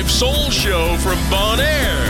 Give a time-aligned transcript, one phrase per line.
[0.00, 2.09] live soul show from Bon Air.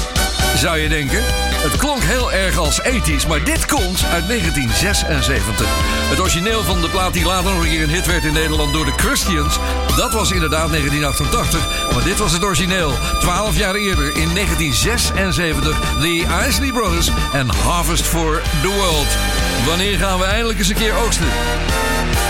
[0.55, 1.23] Zou je denken?
[1.61, 5.67] Het klonk heel erg als ethisch, maar dit komt uit 1976.
[6.09, 8.73] Het origineel van de plaat die later nog een keer een hit werd in Nederland
[8.73, 9.57] door de Christians,
[9.95, 11.91] dat was inderdaad 1988.
[11.93, 12.93] Maar dit was het origineel.
[13.19, 19.17] Twaalf jaar eerder, in 1976, The Isley Brothers en Harvest for the World.
[19.65, 21.27] Wanneer gaan we eindelijk eens een keer oogsten?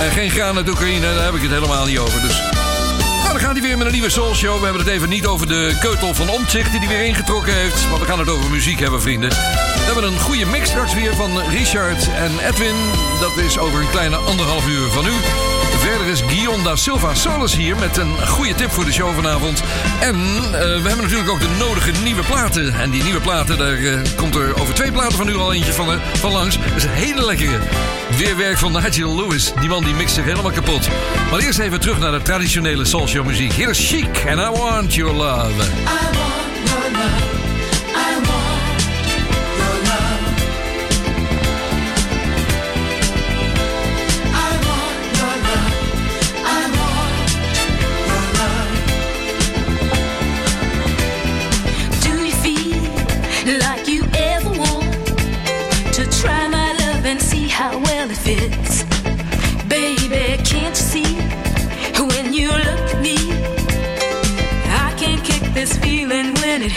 [0.02, 2.22] En geen graan uit Oekraïne, daar heb ik het helemaal niet over.
[2.22, 2.61] Dus
[3.32, 4.58] dan gaat hij weer met een nieuwe Soul Show.
[4.58, 7.90] We hebben het even niet over de keutel van Omtzigt die hij weer ingetrokken heeft.
[7.90, 9.30] Maar we gaan het over muziek hebben, vrienden.
[9.30, 12.76] We hebben een goede mix straks weer van Richard en Edwin.
[13.20, 15.12] Dat is over een kleine anderhalf uur van u.
[15.82, 19.64] Verder is Guillaume Silva Solis hier met een goede tip voor de show vanavond.
[20.00, 22.74] En eh, we hebben natuurlijk ook de nodige nieuwe platen.
[22.74, 25.74] En die nieuwe platen, daar eh, komt er over twee platen van nu al eentje
[25.74, 26.58] van, eh, van langs.
[26.58, 27.60] Dat is een hele lekkere.
[28.18, 29.52] Weerwerk van Nigel Lewis.
[29.60, 30.90] Die man die mixt helemaal kapot.
[31.32, 33.54] Maar eerst even terug naar de traditionele soulshow muziek.
[33.54, 35.52] Hier is Chic en I Want Your Love.
[35.52, 37.41] I want your love.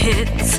[0.05, 0.54] hits.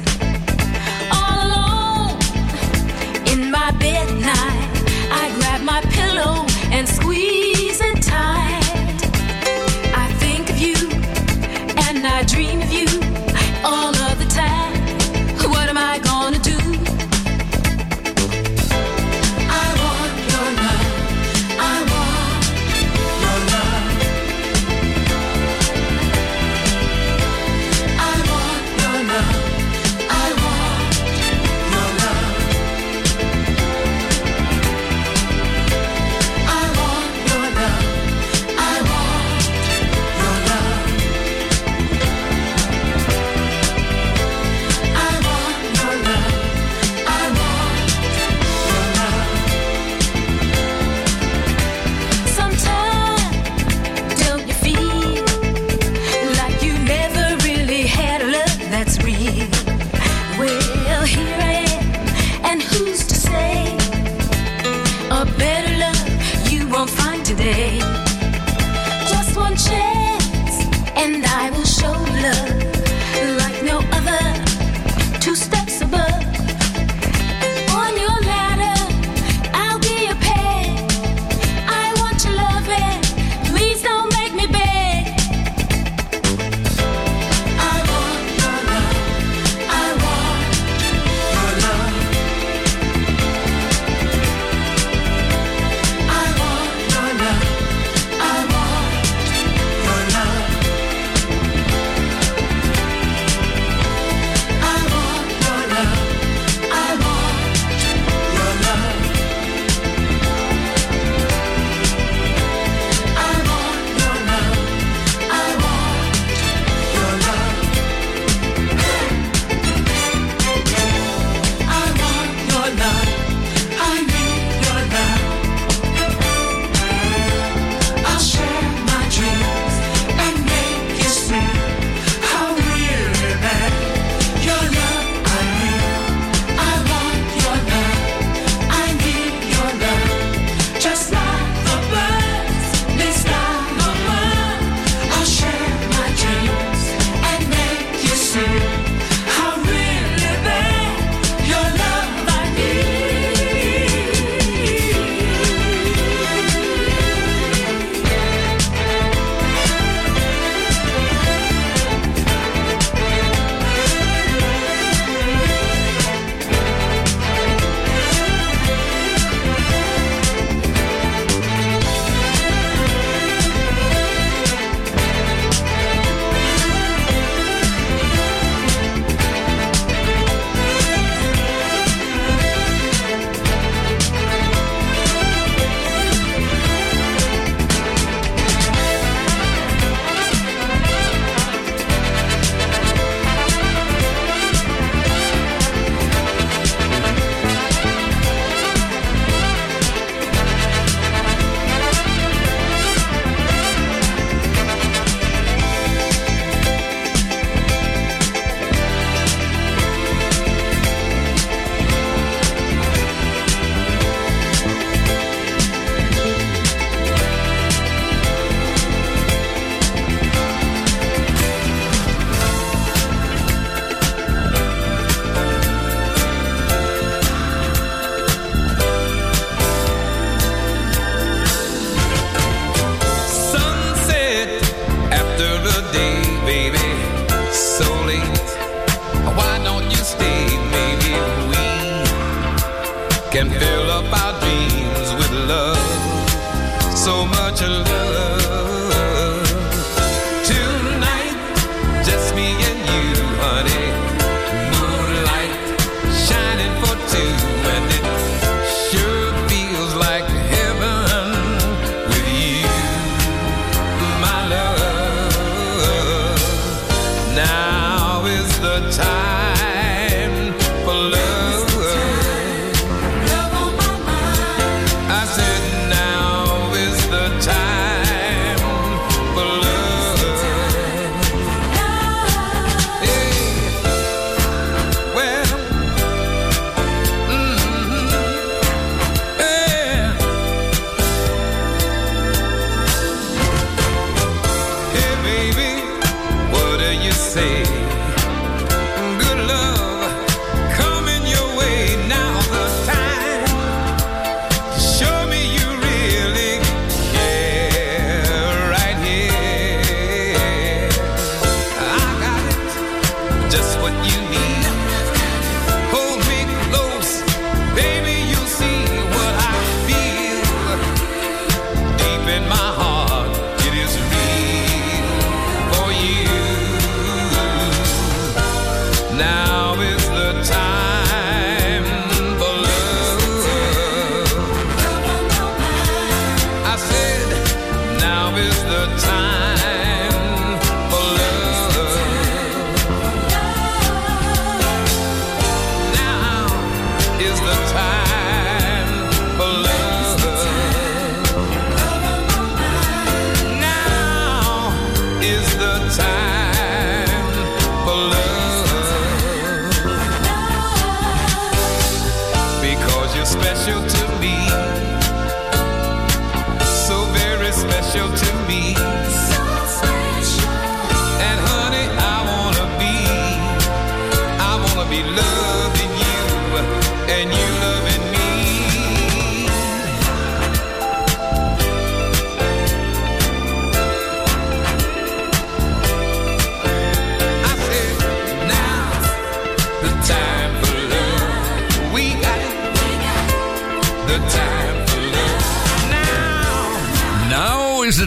[329.17, 329.54] Now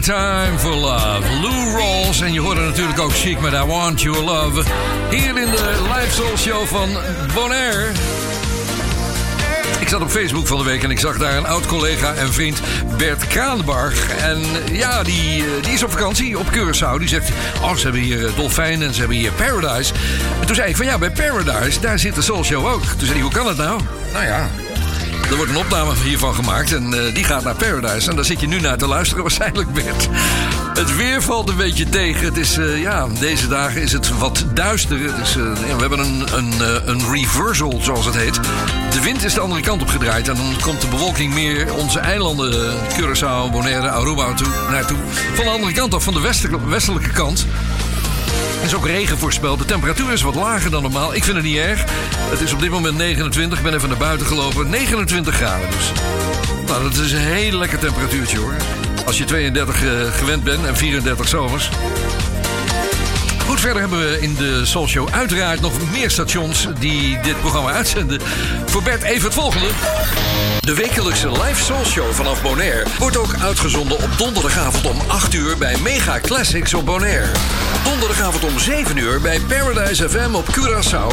[0.08, 1.22] time for love.
[1.42, 2.20] Lou Rolls.
[2.20, 4.62] En je hoorde natuurlijk ook Chic met I Want Your Love.
[5.10, 6.88] Hier in de live soul show van
[7.34, 7.86] Bonaire.
[9.80, 12.32] Ik zat op Facebook van de week en ik zag daar een oud collega en
[12.32, 12.60] vriend
[12.96, 14.16] Bert Kraanbarg.
[14.16, 14.40] En
[14.72, 16.98] ja, die, eh, die is op vakantie op Curaçao.
[16.98, 17.30] Die zegt,
[17.62, 19.92] oh, ze hebben hier eh, dolfijnen en ze hebben hier Paradise.
[20.40, 22.84] En toen zei ik van ja, bij Paradise, daar zit de Soul Show ook.
[22.84, 23.80] Toen zei hij, hoe kan het nou?
[24.12, 24.48] Nou ja,
[25.30, 28.10] er wordt een opname hiervan gemaakt en eh, die gaat naar Paradise.
[28.10, 30.08] En daar zit je nu naar te luisteren waarschijnlijk, Bert.
[30.74, 32.24] Het weer valt een beetje tegen.
[32.24, 34.98] Het is, eh, ja, deze dagen is het wat duister.
[34.98, 36.52] Het is, eh, we hebben een, een,
[36.84, 38.40] een reversal, zoals het heet.
[38.92, 40.28] De wind is de andere kant op gedraaid.
[40.28, 44.98] En dan komt de bewolking meer onze eilanden, Curaçao, Bonaire, Aruba toe, naartoe.
[45.34, 46.20] Van de andere kant af, van de
[46.68, 47.46] westelijke kant.
[48.58, 49.58] Er is ook regen voorspeld.
[49.58, 51.14] De temperatuur is wat lager dan normaal.
[51.14, 51.84] Ik vind het niet erg.
[52.16, 53.58] Het is op dit moment 29.
[53.58, 54.70] Ik ben even naar buiten gelopen.
[54.70, 55.92] 29 graden dus.
[56.66, 58.56] Nou, dat is een hele lekker temperatuurtje hoor.
[59.06, 61.70] Als je 32 eh, gewend bent en 34 zomers.
[63.46, 67.72] Goed, verder hebben we in de Soul Show uiteraard nog meer stations die dit programma
[67.72, 68.20] uitzenden.
[68.66, 69.68] Voor Bert even het volgende.
[70.68, 75.58] De wekelijkse live Soul Show vanaf Bonaire wordt ook uitgezonden op donderdagavond om 8 uur
[75.58, 77.26] bij Mega Classics op Bonaire.
[77.84, 81.06] Donderdagavond om 7 uur bij Paradise FM op Curaçao.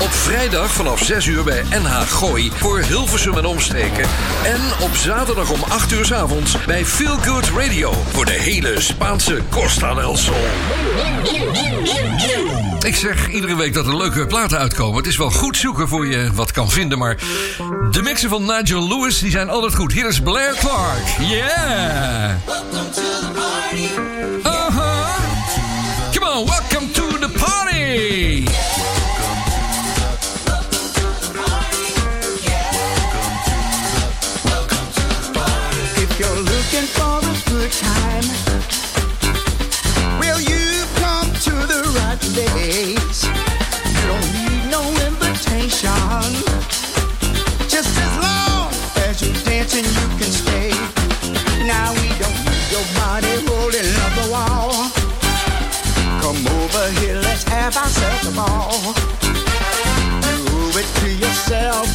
[0.00, 4.08] Op vrijdag vanaf 6 uur bij NH Gooi voor Hilversum en omstreken.
[4.44, 8.80] En op zaterdag om 8 uur 's avonds bij Feel Good Radio voor de hele
[8.80, 10.46] Spaanse Costa del Sol.
[12.80, 14.96] Ik zeg iedere week dat er leuke platen uitkomen.
[14.96, 17.16] Het is wel goed zoeken voor je wat kan vinden, maar
[17.90, 19.92] de mixen van Nigel Lewis die zijn altijd goed.
[19.92, 21.06] Hier is Blair Clark.
[21.18, 22.30] Yeah!
[24.44, 25.06] Uh-huh.
[26.12, 28.44] Come on, welcome to the party!
[36.02, 38.67] If you're looking for a good time,
[42.38, 42.44] You
[44.06, 45.90] don't need no invitation.
[47.66, 48.70] Just as long
[49.02, 50.70] as you're dancing, you can stay.
[51.66, 53.34] Now we don't need your body
[54.04, 54.70] up the wall.
[56.22, 58.94] Come over here, let's have ourselves a ball.
[60.22, 61.88] Do it to yourself,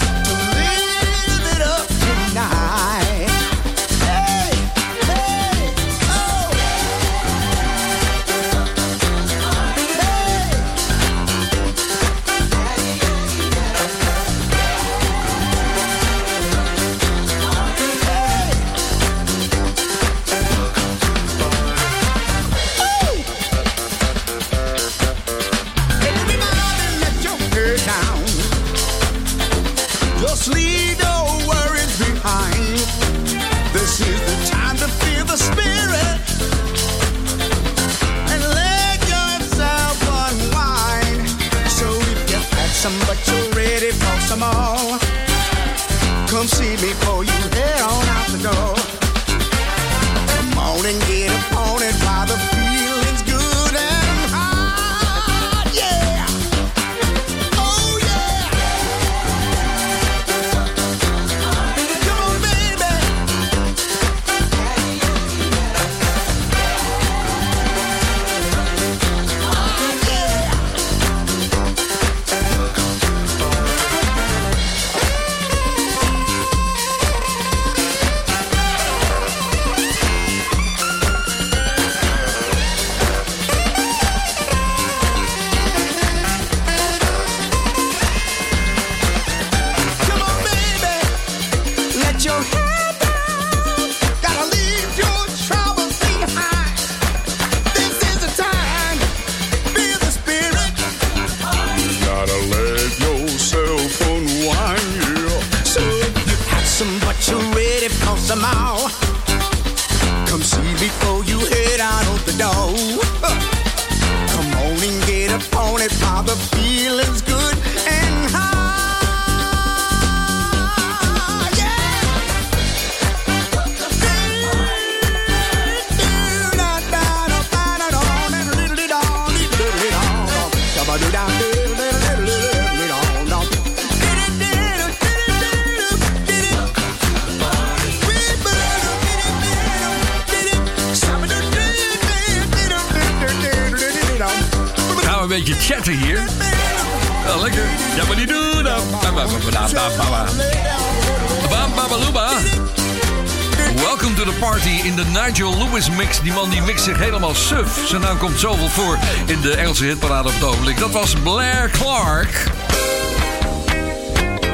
[157.94, 160.80] Zijn naam nou komt zoveel voor in de Engelse hitparade op het ogenblik.
[160.80, 162.46] Dat was Blair Clark.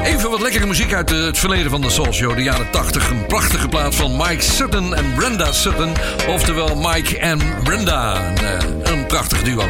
[0.03, 3.09] Even wat lekkere muziek uit het verleden van de Soul Show, de jaren 80.
[3.09, 5.93] Een prachtige plaat van Mike Sutton en Brenda Sutton.
[6.27, 8.27] Oftewel Mike en Brenda.
[8.27, 9.67] Een, eh, een prachtig duo.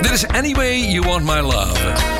[0.00, 2.13] Dit is Anyway You Want My Love.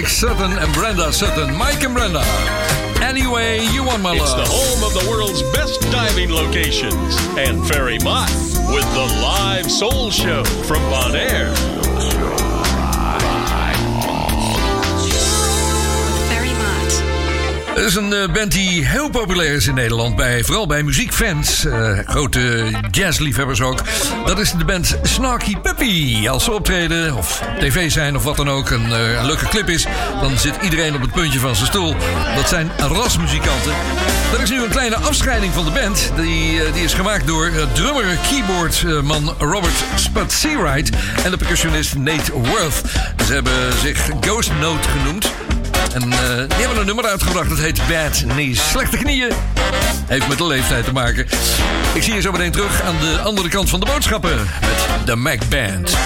[0.00, 1.54] Mike Sutton en Brenda Sutton.
[1.58, 2.22] Mike and Brenda.
[3.02, 7.18] Anyway, you want my It's the home of the world's best diving locations.
[7.36, 8.30] And Ferry Mott
[8.72, 11.69] with the live soul show from Bonaire.
[17.80, 20.16] Het is een eh, band die heel populair is in Nederland.
[20.16, 21.64] Bij, vooral bij muziekfans.
[21.64, 23.82] eh, grote jazzliefhebbers ook.
[24.26, 26.28] Dat is de band Snarky Puppy.
[26.28, 28.70] Als ze optreden of tv zijn of wat dan ook.
[28.70, 29.86] Een, eh, een leuke clip is.
[30.20, 31.94] Dan zit iedereen op het puntje van zijn stoel.
[32.36, 33.72] Dat zijn rasmuzikanten.
[34.32, 36.12] Er is nu een kleine afscheiding van de band.
[36.16, 40.90] Die, die is gemaakt door drummer keyboardman Robert Spatsierwright.
[41.24, 42.80] En de percussionist Nate Worth.
[43.26, 45.32] Ze hebben zich Ghost Note genoemd.
[45.92, 47.48] En eh, die hebben een nummer uitgebracht.
[47.48, 48.68] Dat heet Bad Knees.
[48.68, 49.32] Slechte knieën.
[50.06, 51.26] Heeft met de leeftijd te maken.
[51.94, 54.36] Ik zie je zo meteen terug aan de andere kant van de boodschappen.
[54.60, 55.96] Met de Mac Band.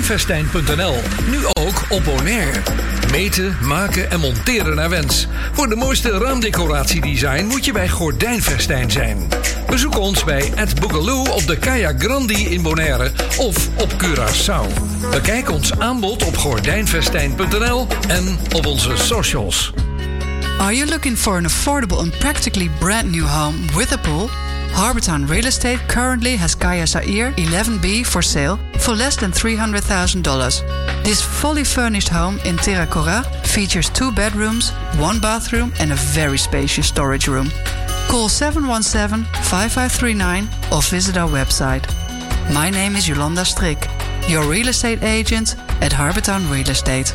[0.00, 0.96] Gordijnvestijn.nl.
[1.30, 2.60] Nu ook op Bonaire.
[3.10, 5.26] Meten, maken en monteren naar wens.
[5.52, 9.28] Voor de mooiste raamdecoratiedesign moet je bij Gordijnvestijn zijn.
[9.68, 14.66] Bezoek ons bij Ed Boogaloo op de Kaya Grandi in Bonaire of op Curaçao.
[15.10, 19.72] Bekijk ons aanbod op gordijnvestijn.nl en op onze socials.
[20.58, 24.30] Are you looking for an affordable and practically brand new home with a pool?
[24.72, 31.04] Harbortown Real Estate currently has Kaya Zaire 11B for sale for less than $300,000.
[31.04, 36.86] This fully furnished home in Terracora features two bedrooms, one bathroom, and a very spacious
[36.86, 37.50] storage room.
[38.08, 41.84] Call 717 5539 or visit our website.
[42.52, 43.86] My name is Yolanda Strick,
[44.28, 47.14] your real estate agent at Harbortown Real Estate.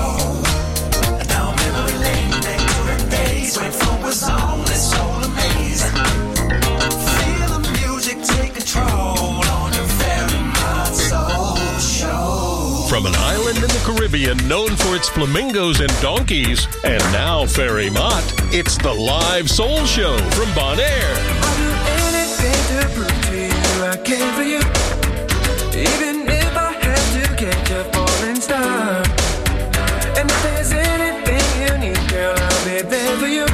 [13.83, 19.85] Caribbean, known for its flamingos and donkeys, and now Ferry Mott, it's the live soul
[19.85, 21.15] show from Bonaire.
[21.41, 21.69] I'll do
[22.13, 23.97] anything to prove to you I
[24.35, 24.59] for you.
[25.73, 26.73] Even if I
[27.65, 29.03] to falling star.
[30.17, 33.50] And if there's anything you need, girl, I'll be there for you.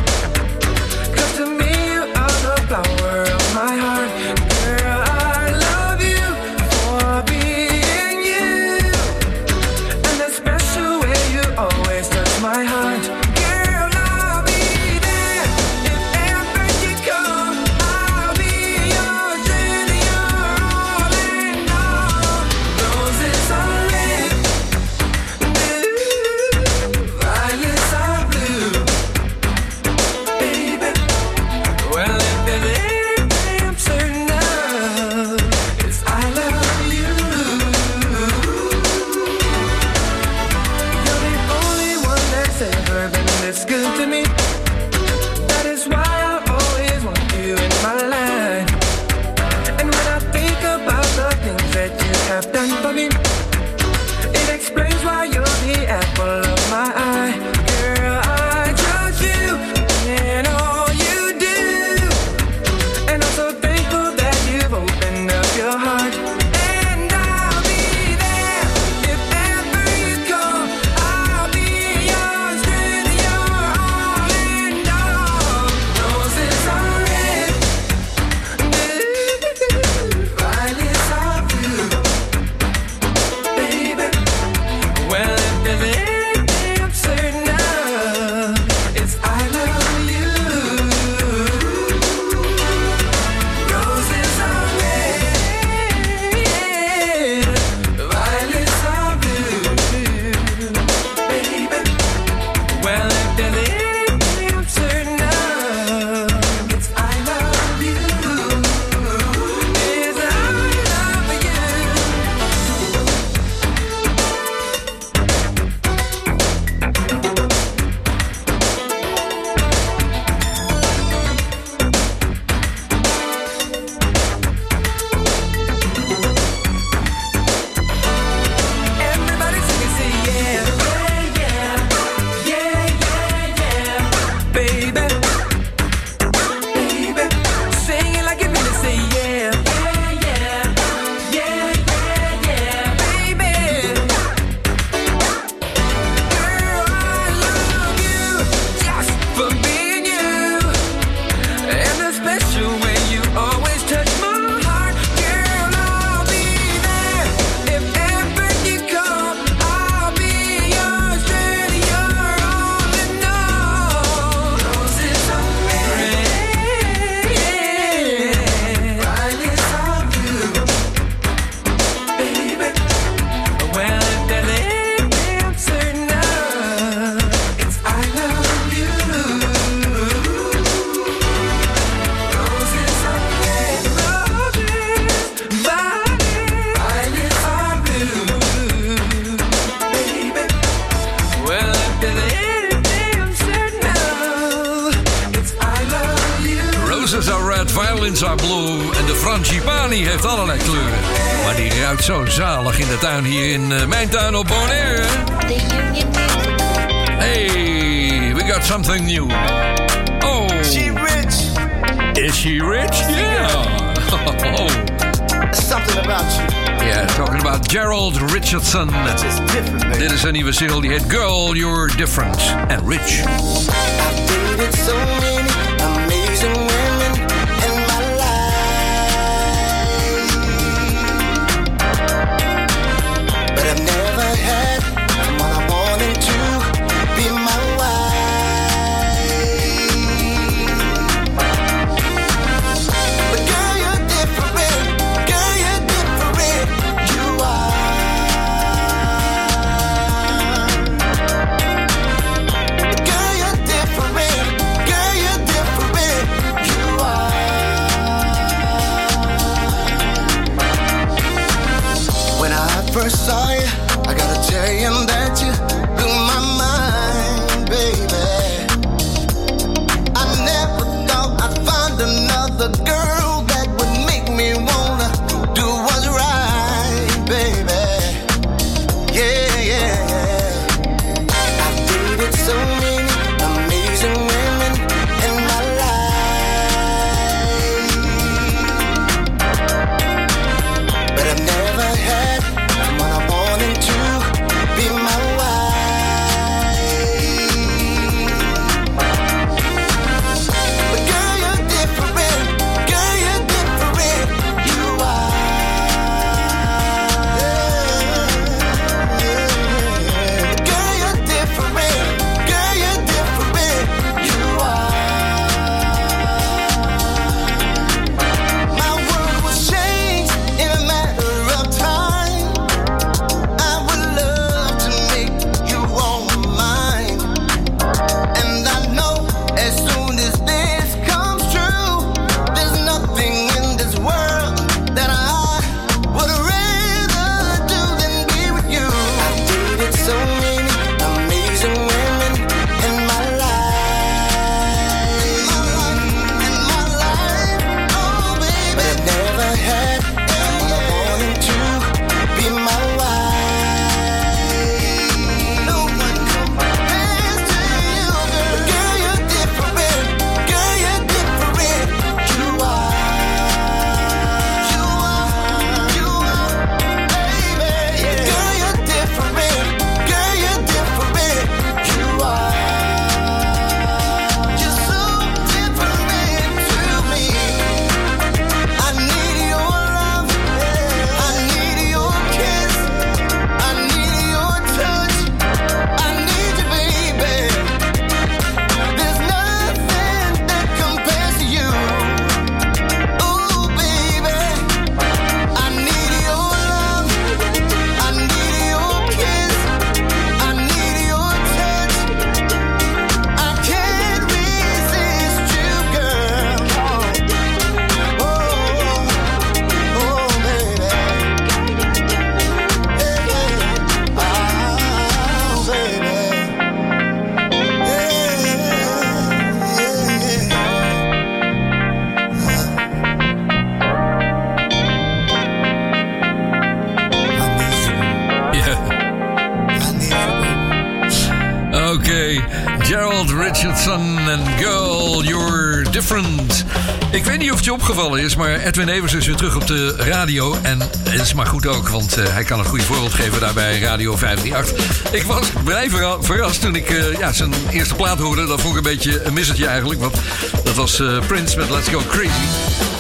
[438.68, 440.56] Edwin Evers is weer terug op de radio.
[440.62, 443.80] En dat is maar goed ook, want eh, hij kan een goed voorbeeld geven daarbij
[443.80, 445.14] Radio 538.
[445.14, 445.52] Ik was
[445.90, 448.46] verra- verrast toen ik eh, ja, zijn eerste plaat hoorde.
[448.46, 450.16] Dat vond ik een beetje een missertje eigenlijk, want
[450.64, 452.97] dat was eh, Prince met Let's Go Crazy.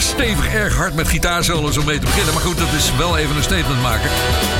[0.00, 2.34] Stevig, erg hard met gitaarsolos om mee te beginnen.
[2.34, 4.10] Maar goed, dat is wel even een statement maken.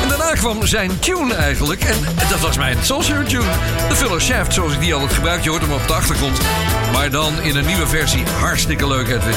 [0.02, 1.82] En daarna kwam zijn tune eigenlijk.
[1.82, 1.96] En
[2.28, 3.50] dat was mijn Soulshare tune.
[3.88, 5.42] De Filler Shaft, zoals ik die altijd gebruik.
[5.42, 6.38] Je hoort hem op de achtergrond.
[6.92, 8.22] Maar dan in een nieuwe versie.
[8.38, 9.34] Hartstikke leuk, Edwin.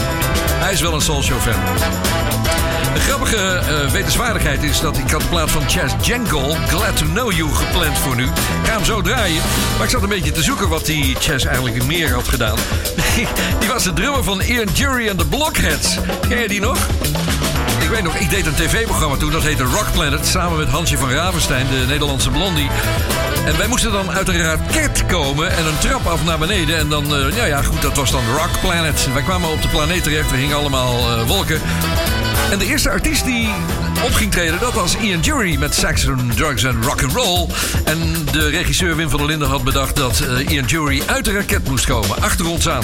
[0.49, 2.30] Hij is wel een Soulshow fan.
[2.93, 7.05] Een grappige eh, wetenswaardigheid is dat ik had de plaat van Chas Jankel, Glad to
[7.05, 8.23] Know You, gepland voor nu.
[8.23, 9.41] Ik ga hem zo draaien.
[9.75, 12.57] Maar ik zat een beetje te zoeken wat die Chas eigenlijk meer had gedaan.
[13.59, 15.97] die was de drummer van Ian Jury and the Blockheads.
[16.29, 16.77] Ken je die nog?
[17.81, 20.27] Ik weet nog, ik deed een tv-programma toen, dat heette Rock Planet...
[20.27, 22.69] samen met Hansje van Ravenstein, de Nederlandse blondie.
[23.45, 26.77] En wij moesten dan uit een raket komen en een trap af naar beneden.
[26.77, 29.07] En dan, ja, ja, goed, dat was dan Rock Planet.
[29.13, 31.61] Wij kwamen op de planeet terecht, er hingen allemaal eh, wolken.
[32.51, 33.49] En de eerste artiest die
[34.03, 37.47] op ging treden, dat was Ian Jury met Saxon, Drugs en Rock'n'Roll.
[37.83, 41.31] En de regisseur Wim van der Linden had bedacht dat eh, Ian Jury uit de
[41.31, 42.83] raket moest komen, achter ons aan.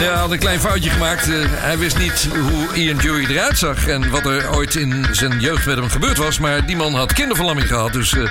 [0.00, 1.28] Ja, had een klein foutje gemaakt.
[1.28, 5.40] Eh, hij wist niet hoe Ian Jury eruit zag en wat er ooit in zijn
[5.40, 6.38] jeugd met hem gebeurd was.
[6.38, 8.22] Maar die man had kinderverlamming gehad, dus eh,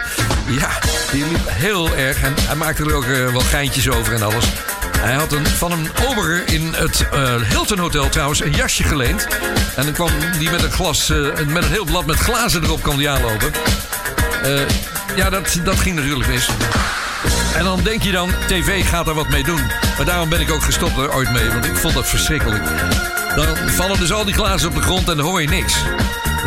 [0.60, 0.70] ja,
[1.12, 2.22] die liep heel erg.
[2.22, 4.46] En hij maakte er ook wel geintjes over en alles.
[5.00, 9.28] Hij had een, van een ober in het eh, Hilton Hotel trouwens een jasje geleend.
[9.76, 11.18] En dan kwam die met een glas, eh,
[11.48, 13.52] met een heel blad met glazen erop kwam die aanlopen.
[14.44, 14.60] Eh,
[15.16, 16.50] ja, dat, dat ging natuurlijk mis.
[17.56, 19.62] En dan denk je dan, tv gaat er wat mee doen.
[19.98, 22.64] Maar daarom ben ik ook gestopt er ooit mee, want ik vond dat verschrikkelijk.
[23.36, 25.74] Dan vallen dus al die glazen op de grond en dan hoor je niks.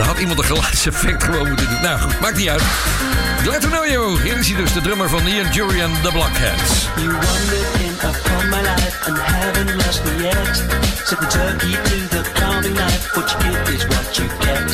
[0.01, 1.80] Dan had iemand een geluidseffect gewoon moeten doen.
[1.80, 2.62] Nou goed, maakt niet uit.
[3.42, 4.22] Glad to know you.
[4.22, 6.88] Hier is hij dus, de drummer van Ian Jury and the Blockheads.
[6.96, 10.57] You wandered in upon my life and haven't lost me yet.
[11.05, 13.14] Set the turkey to the carving knife.
[13.14, 14.68] What you give is what you get.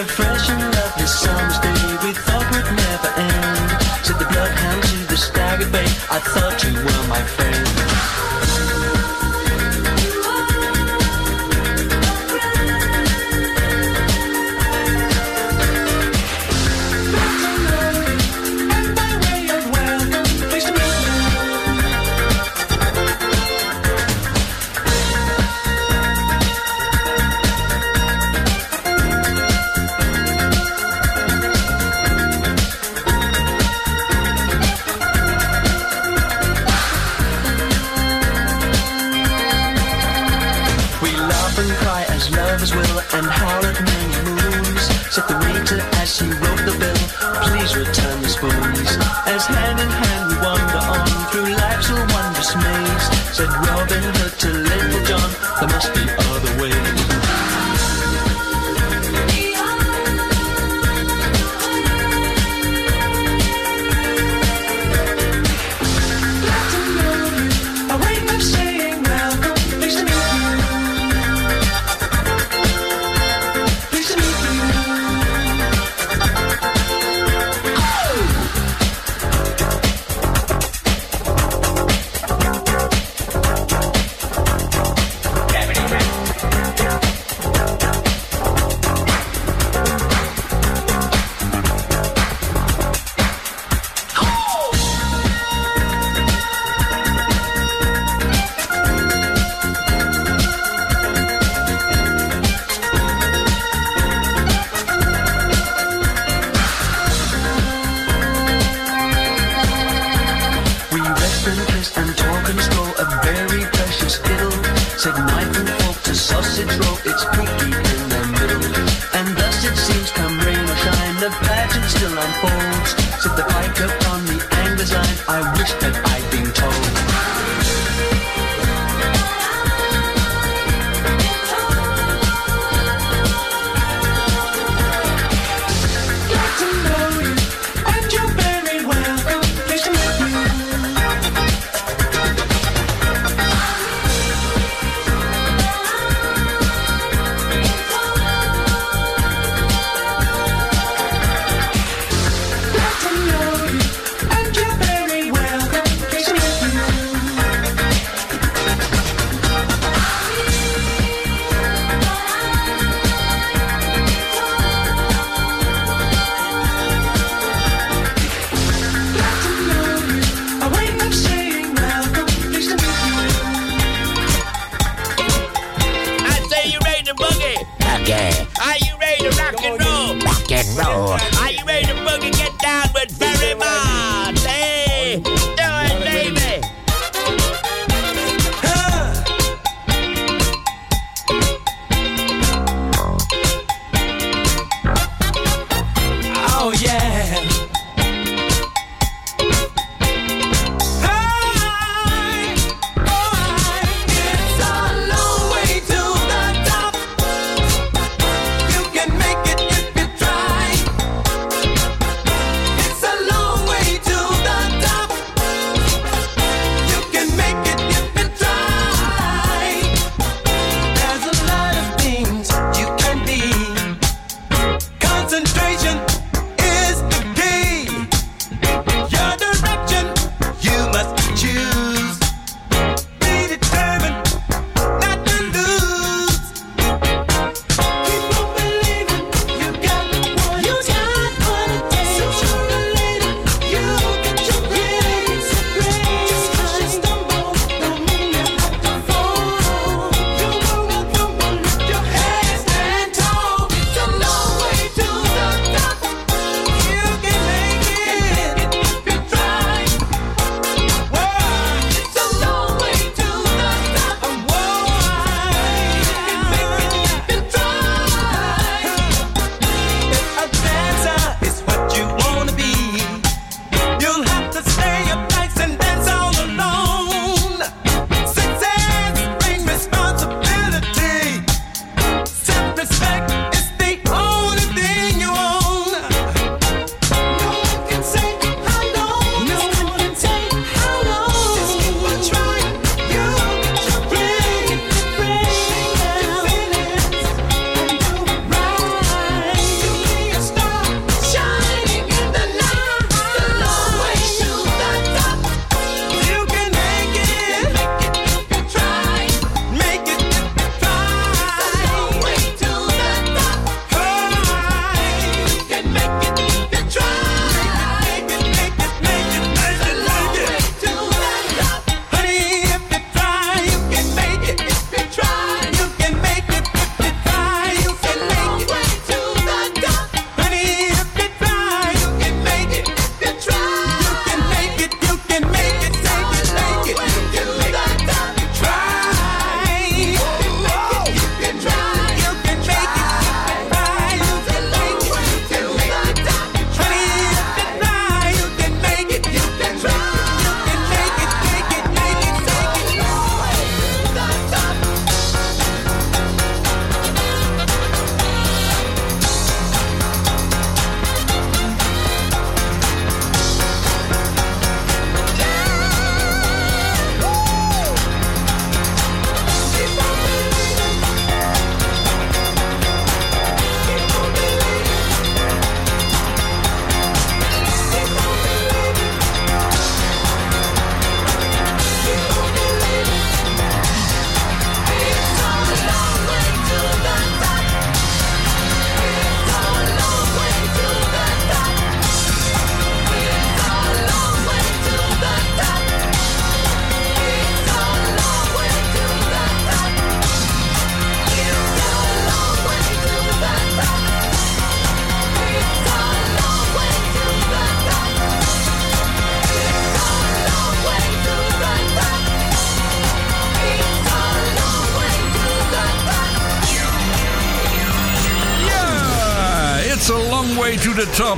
[0.00, 3.70] A fresh and lovely summer's day we thought would never end.
[4.06, 5.88] Set the bloodhound to the staggered bay.
[6.16, 7.35] I thought you were my friend.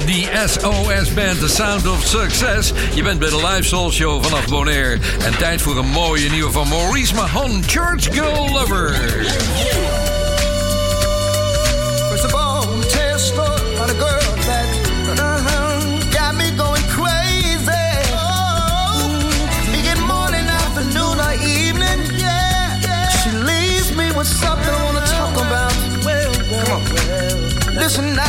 [0.09, 2.72] The SOS Band, The Sound of Success.
[2.94, 4.98] Je bent bij de Live Soul Show vanaf Bonaire.
[5.24, 8.94] En tijd voor een mooie nieuwe van Maurice Mahon, Church Girl Lover.
[12.11, 13.18] First of all, tell
[13.74, 14.66] about a girl that
[15.18, 17.70] uh-huh, got me going crazy.
[18.12, 19.16] Oh,
[20.06, 22.18] morning, afternoon, evening.
[22.18, 25.72] Yeah, she leaves me with something I wanna talk about.
[26.64, 26.82] Come on,
[27.74, 28.28] listen now.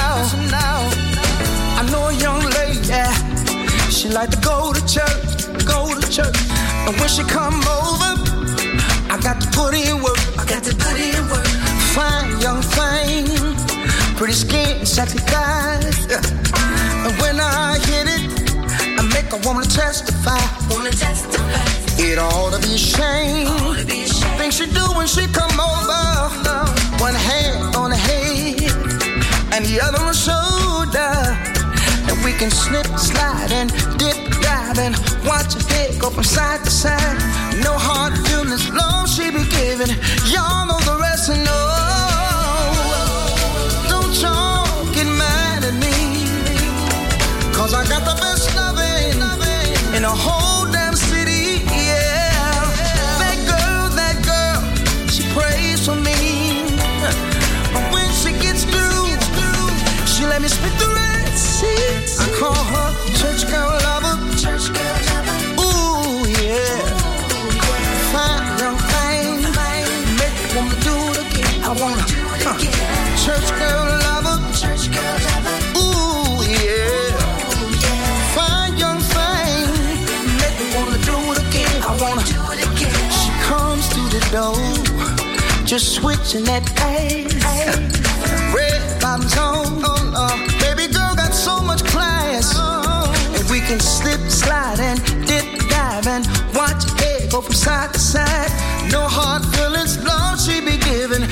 [7.09, 8.11] She come over,
[9.09, 10.19] I got to put in work.
[10.37, 11.47] I got to put in work.
[11.97, 13.25] Fine young thing,
[14.15, 16.05] pretty skin, sexy thighs.
[17.03, 18.21] And when I hit it,
[18.99, 20.39] I make a woman testify.
[20.69, 21.79] Woman testify.
[21.97, 23.47] It ought to be a shame.
[24.37, 26.01] Things she do when she come over.
[27.01, 28.71] One hand on the head
[29.53, 30.38] and the other on the shoulder.
[32.23, 34.95] We can slip, slide, and dip, dive, and
[35.25, 37.17] watch her head go from side to side.
[37.63, 39.91] No hard feelings, love she be giving.
[40.31, 41.65] Y'all know the rest and know.
[43.89, 45.95] Don't y'all get mad at me.
[47.53, 50.58] Cause I got the best loving in the whole
[73.29, 74.37] Church girl lover.
[74.57, 75.57] Church girl lover.
[75.77, 77.13] Ooh, yeah.
[78.33, 79.69] Fine young thing.
[80.41, 81.77] Make me wanna do it again.
[81.83, 82.23] I wanna.
[82.25, 83.05] do it again.
[83.13, 84.57] She comes to the door.
[85.63, 87.29] Just switching that ass.
[88.51, 89.77] Red bottoms on.
[89.85, 92.57] Oh, uh, baby girl got so much class.
[92.57, 96.25] And we can slip, slide, and dip, dive, and
[96.55, 98.49] watch head go from side to side.
[98.89, 101.29] No hard feelings, love she be giving.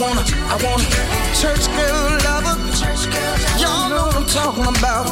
[0.00, 0.84] Wanna, I wanna.
[1.36, 2.56] Church girl lover.
[3.60, 5.06] Y'all know what I'm talking about.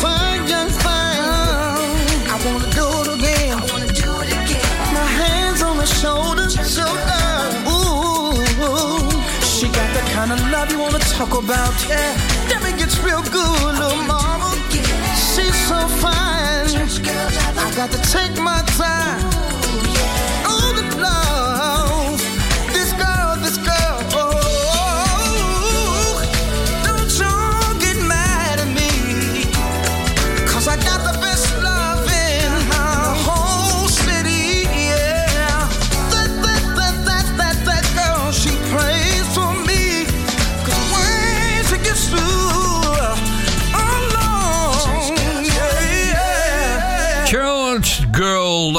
[0.00, 1.98] Fine young thing.
[2.30, 3.58] I wanna do it again.
[3.58, 4.70] I wanna do it again.
[4.94, 7.26] My hands on her shoulders, shoulder.
[7.74, 8.38] Ooh,
[9.42, 11.74] she got the kind of love you wanna talk about.
[11.88, 12.14] Yeah,
[12.48, 14.54] that me gets real good, little mama.
[15.34, 16.20] She's so fine.
[17.58, 18.62] I got to take my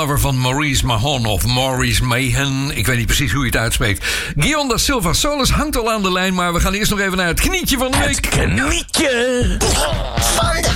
[0.02, 2.72] Lover van Maurice Mahon of Maurice Mahan.
[2.74, 4.06] Ik weet niet precies hoe je het uitspreekt.
[4.38, 7.18] Guion da Silva Solis hangt al aan de lijn, maar we gaan eerst nog even
[7.18, 8.08] naar het knietje van de week.
[8.08, 9.58] Het knietje
[10.36, 10.71] van de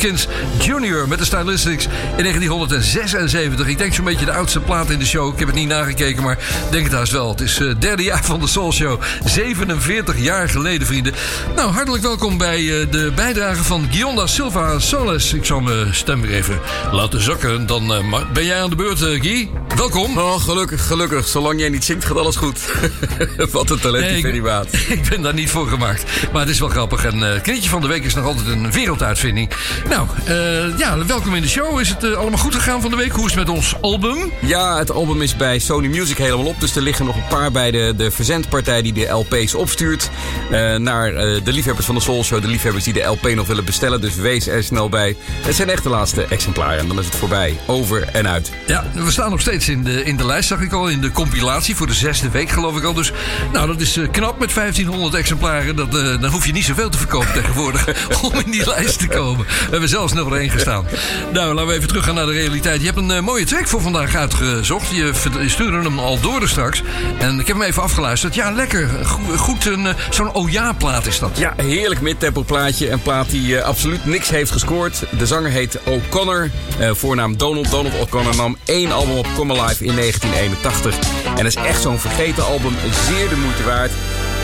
[0.00, 0.26] Tompkins
[0.58, 1.08] Jr.
[1.08, 3.66] met de Stylistics in 1976.
[3.66, 5.32] Ik denk zo'n beetje de oudste plaat in de show.
[5.32, 6.38] Ik heb het niet nagekeken, maar
[6.70, 7.28] denk het haast wel.
[7.28, 9.00] Het is het derde jaar van de Soul Show.
[9.24, 11.14] 47 jaar geleden, vrienden.
[11.56, 15.32] Nou, hartelijk welkom bij eh, de bijdrage van Gionda Silva Soles.
[15.32, 16.60] Ik zal mijn stem weer even
[16.92, 17.66] laten zakken.
[17.66, 19.50] Dan eh, ben jij aan de beurt, eh, Guy.
[19.76, 20.18] Welkom.
[20.18, 21.26] Oh, gelukkig, gelukkig.
[21.28, 22.72] Zolang jij niet zingt, gaat alles goed.
[23.52, 24.66] Wat een talent, Nee, die Maat.
[24.88, 26.04] Ik ben daar niet voor gemaakt.
[26.32, 27.04] Maar het is wel grappig.
[27.04, 29.50] En eh Knietje van de Week is nog altijd een werelduitvinding.
[29.88, 31.80] Nou, eh, ja, welkom in de show.
[31.80, 33.12] Is het eh, allemaal goed gegaan van de week?
[33.12, 34.32] Hoe is het met ons album?
[34.40, 36.60] Ja, het album is bij Sony Music helemaal op.
[36.60, 40.10] Dus er liggen nog een paar bij de, de verzendpartij die de LP's opstuurt.
[40.50, 42.42] eh, naar eh, de liefhebbers van de Soul Show.
[42.42, 44.00] De liefhebbers die de LP nog willen bestellen.
[44.00, 45.16] Dus wees er snel bij.
[45.40, 46.78] Het zijn echt de laatste exemplaren.
[46.78, 47.58] En dan is het voorbij.
[47.66, 48.50] Over en uit.
[48.66, 50.88] Ja, we staan nog steeds in de, in de lijst, zag ik al.
[50.88, 52.94] In de compilatie voor de zesde week, geloof ik al.
[52.94, 53.12] Dus
[53.52, 55.76] nou, dat is eh, knap met 1500 exemplaren.
[55.76, 59.06] Dat, eh, dan hoef je niet zoveel te verkopen tegenwoordig om in die lijst te
[59.06, 59.46] komen.
[59.46, 60.86] We hebben zelfs nog één gestaan.
[61.32, 62.80] Nou, laten we even teruggaan naar de realiteit.
[62.80, 64.90] Je hebt een eh, mooie track voor vandaag uitgezocht.
[64.90, 65.12] Je,
[65.46, 66.82] stuurde hem al door straks.
[67.18, 68.34] En ik heb hem even afgeluisterd.
[68.34, 68.88] Ja, lekker.
[69.36, 71.38] Goed, een, zo'n OJA-plaat is dat.
[71.38, 72.90] Ja, heerlijk midtempo plaatje.
[72.90, 75.04] Een plaat die absoluut niks heeft gescoord.
[75.18, 76.50] De zanger heet O'Connor.
[76.92, 77.70] voornaam Donald.
[77.70, 80.98] Donald O'Connor nam één album op Alive in 1981.
[81.36, 82.72] En is echt zo'n vergeten album.
[83.08, 83.90] Zeer de moeite waard.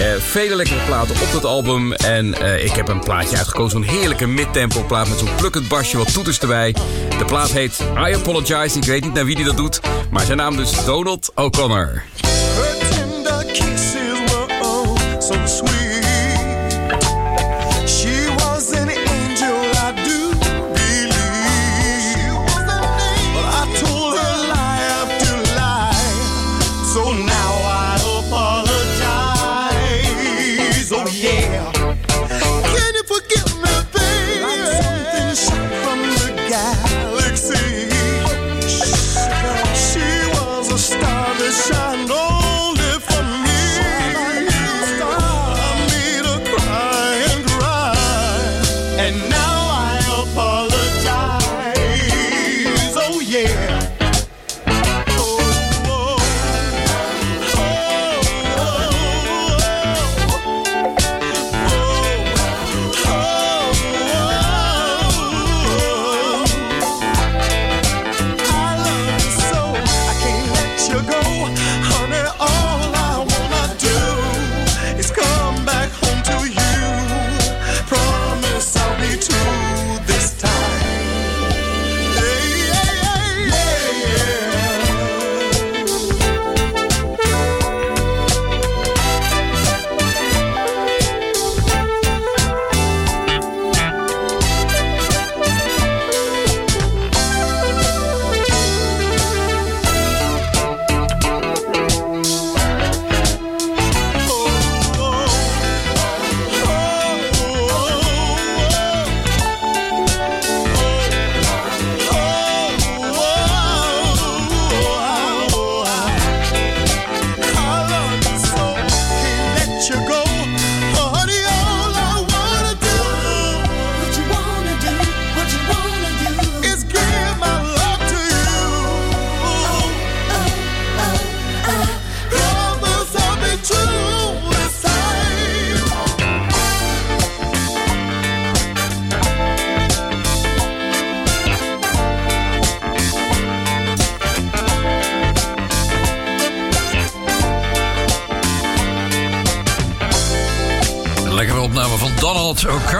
[0.00, 1.92] Eh, vele lekkere platen op dat album.
[1.92, 3.84] En eh, ik heb een plaatje uitgekozen.
[3.84, 6.74] Zo'n heerlijke midtempo plaat met zo'n plukkend basje, wat toeters erbij.
[7.18, 8.78] De plaat heet I Apologize.
[8.78, 9.80] Ik weet niet naar wie die dat doet.
[10.10, 12.02] Maar zijn naam dus Donald O'Connor.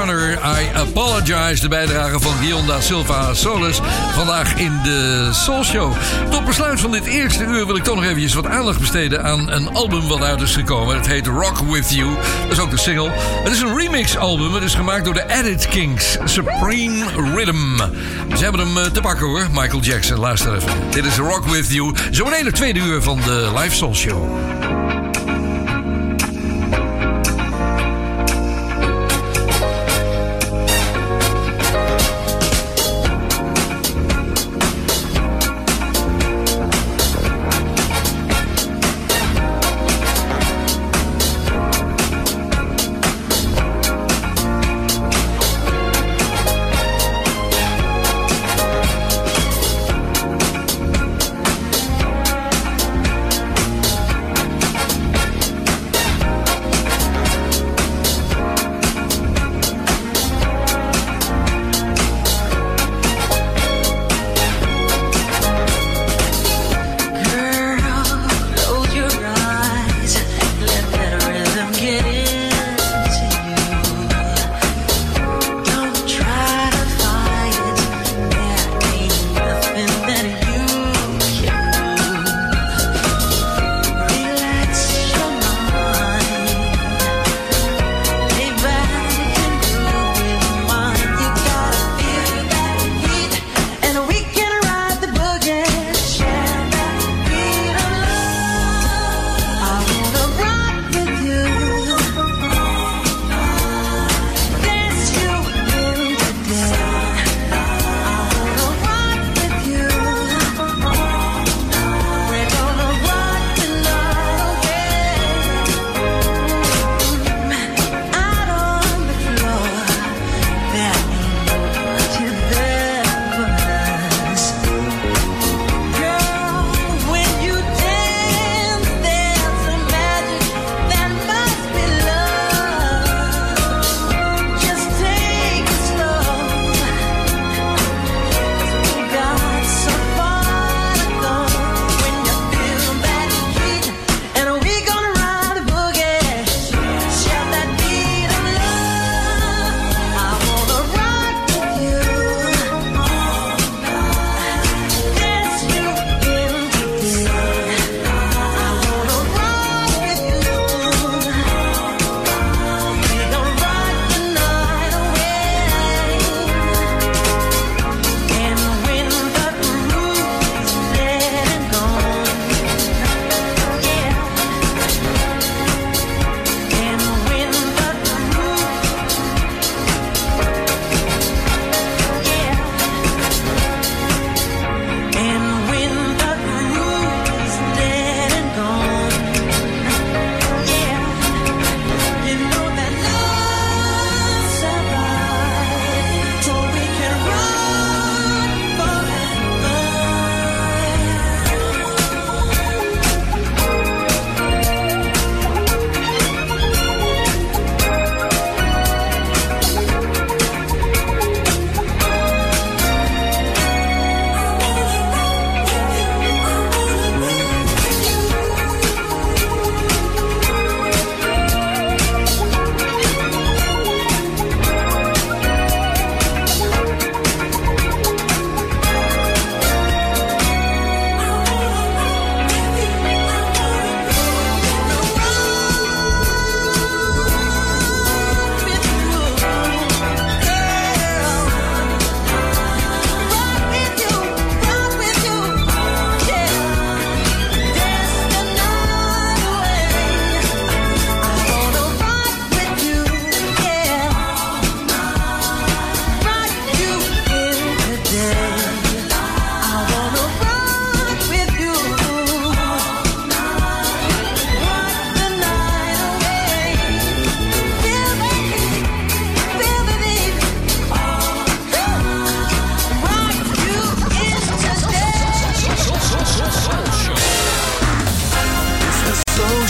[0.09, 1.61] I Apologize.
[1.61, 3.81] De bijdrage van Gionda Silva Solis.
[4.13, 5.93] Vandaag in de Soul Show.
[6.31, 9.51] Tot besluit van dit eerste uur wil ik toch nog eventjes wat aandacht besteden aan
[9.51, 10.97] een album wat uit is gekomen.
[10.97, 12.15] Het heet Rock With You.
[12.43, 13.11] Dat is ook de single.
[13.43, 14.55] Het is een remix album.
[14.55, 16.19] Het is gemaakt door de Edit Kings.
[16.25, 17.05] Supreme
[17.35, 17.77] Rhythm.
[18.37, 19.47] Ze hebben hem eh, te pakken hoor.
[19.53, 20.19] Michael Jackson.
[20.19, 20.73] Luister even.
[20.91, 21.95] Dit is Rock With You.
[22.11, 24.86] Zometeen het tweede uur van de Live Soul Show.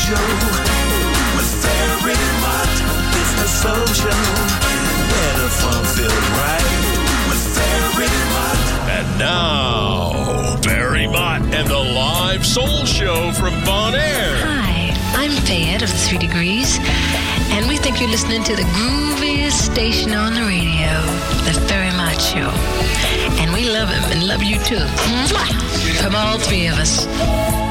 [0.07, 0.15] Show
[1.35, 2.75] with Ferry Mott.
[3.19, 3.75] It's the soul
[5.11, 6.71] where the fun feels right
[7.27, 8.89] with Ferry Mott.
[8.89, 14.37] And now, Barry Mott and the Live Soul Show from Bon Air.
[14.47, 16.79] Hi, I'm Fayette of the Three Degrees,
[17.51, 21.03] and we think you're listening to the grooviest station on the radio,
[21.47, 22.51] The Ferry Mott Show.
[23.43, 24.87] And we love him and love you too.
[26.01, 27.66] From all three of us.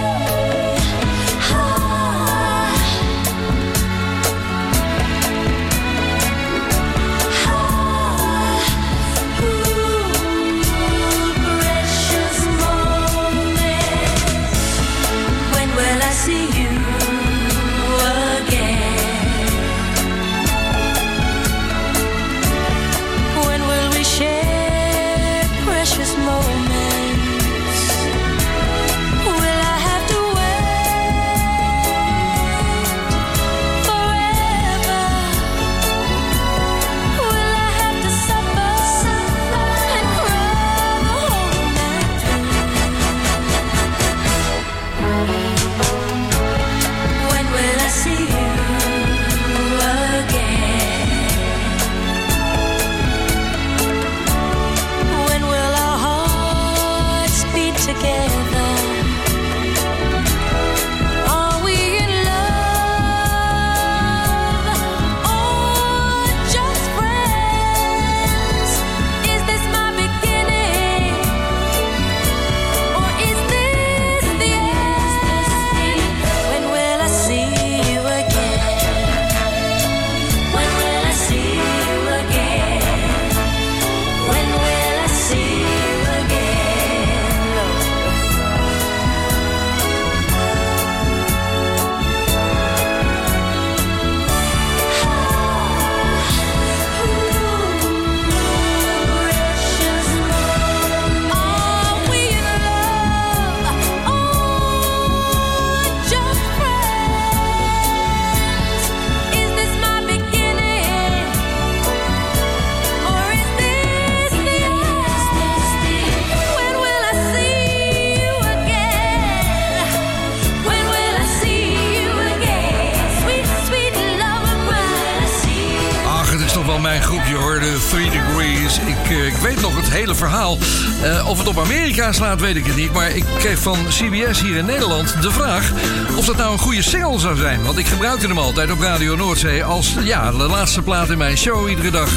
[132.14, 132.94] Slaat, weet ik het niet.
[132.94, 135.72] Maar ik kreeg van CBS hier in Nederland de vraag...
[136.18, 137.64] of dat nou een goede single zou zijn.
[137.64, 139.64] Want ik gebruikte hem altijd op Radio Noordzee...
[139.64, 142.10] als ja, de laatste plaat in mijn show iedere dag.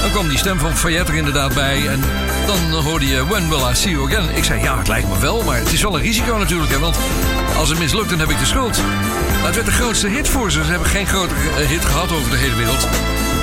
[0.00, 1.88] Dan kwam die stem van Fayette er inderdaad bij...
[1.88, 2.00] en
[2.50, 4.36] dan hoorde je When Will I See You Again.
[4.36, 6.70] Ik zei, ja, het lijkt me wel, maar het is wel een risico natuurlijk.
[6.70, 6.96] Hè, want
[7.56, 8.80] als het mislukt, dan heb ik de schuld.
[9.36, 10.64] Maar het werd de grootste hit voor ze.
[10.64, 12.88] Ze hebben geen grotere eh, hit gehad over de hele wereld.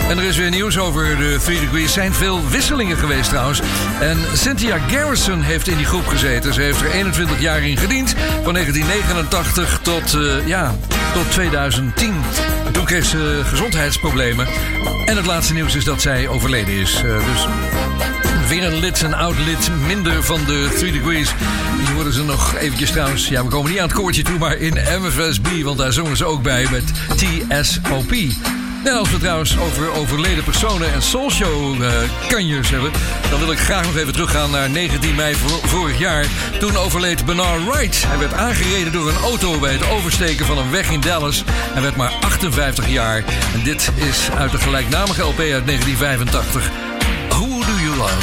[0.09, 1.83] En er is weer nieuws over de Three Degrees.
[1.83, 3.61] Er zijn veel wisselingen geweest trouwens.
[3.99, 6.53] En Cynthia Garrison heeft in die groep gezeten.
[6.53, 8.15] Ze heeft er 21 jaar in gediend.
[8.43, 10.75] Van 1989 tot, eh, ja,
[11.13, 12.13] tot 2010.
[12.71, 14.47] Toen kreeg ze gezondheidsproblemen.
[15.05, 16.95] En het laatste nieuws is dat zij overleden is.
[16.95, 17.47] Eh, dus
[18.47, 21.33] weer een lid, een oud lid minder van de Three Degrees.
[21.85, 23.27] Die worden ze nog eventjes trouwens...
[23.27, 25.61] Ja, we komen niet aan het koortje toe, maar in MFSB.
[25.63, 26.83] Want daar zongen ze ook bij met
[27.15, 28.13] TSOP.
[28.83, 31.91] En als we trouwens over overleden personen en soulshow eh
[32.27, 32.91] kanjers hebben...
[33.29, 36.25] dan wil ik graag nog even teruggaan naar 19 mei vor- vorig jaar.
[36.59, 38.03] Toen overleed Bernard Wright.
[38.07, 41.43] Hij werd aangereden door een auto bij het oversteken van een weg in Dallas.
[41.47, 43.23] Hij werd maar 58 jaar.
[43.53, 46.86] En dit is uit de gelijknamige LP uit 1985.
[47.97, 48.13] Love?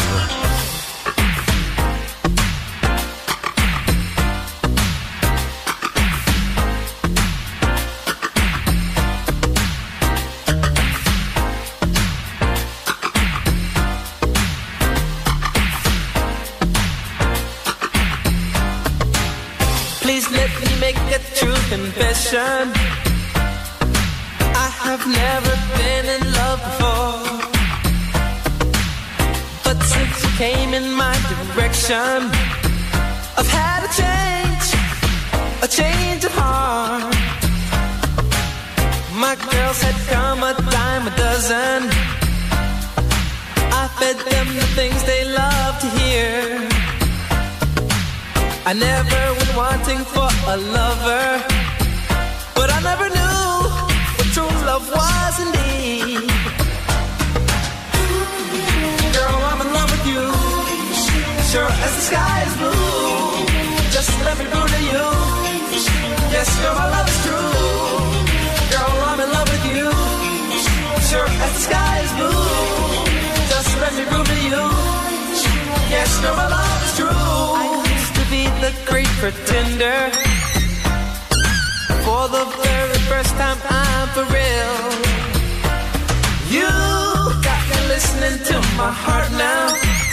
[20.03, 23.03] Please let me make a true confession.
[31.87, 34.66] I've had a change,
[35.62, 37.14] a change of heart.
[39.12, 41.91] My girls had come a dime a dozen.
[43.70, 46.68] I fed them the things they love to hear.
[48.64, 51.45] I never was wanting for a lover,
[52.55, 53.64] but I never knew
[62.05, 63.48] sky is blue.
[63.96, 65.07] Just let me prove to you.
[66.34, 67.52] Yes, girl, my love is true.
[68.72, 69.88] Girl, I'm in love with you.
[71.09, 72.44] Sure as the sky is blue.
[73.52, 74.64] Just let me prove to you.
[75.94, 77.32] Yes, girl, my love is true.
[77.61, 77.64] I
[77.96, 80.00] used to be the great pretender.
[82.05, 84.76] For the very first time, I'm for real.
[86.57, 86.70] You
[87.48, 90.03] got me listening to my heart now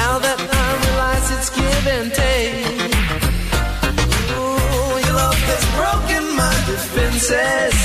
[0.00, 2.92] Now that I realize it's give and take.
[4.34, 7.76] Ooh, your love has broken my defenses.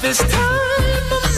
[0.00, 1.37] This time I'm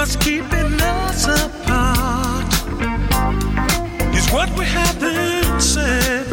[0.00, 2.46] what's keeping us apart
[4.16, 6.24] is what we haven't said.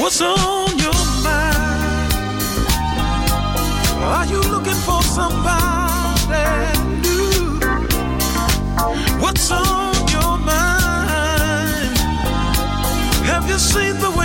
[0.00, 2.12] What's on your mind?
[4.14, 7.60] Are you looking for somebody new?
[9.20, 11.98] What's on your mind?
[13.26, 14.17] Have you seen the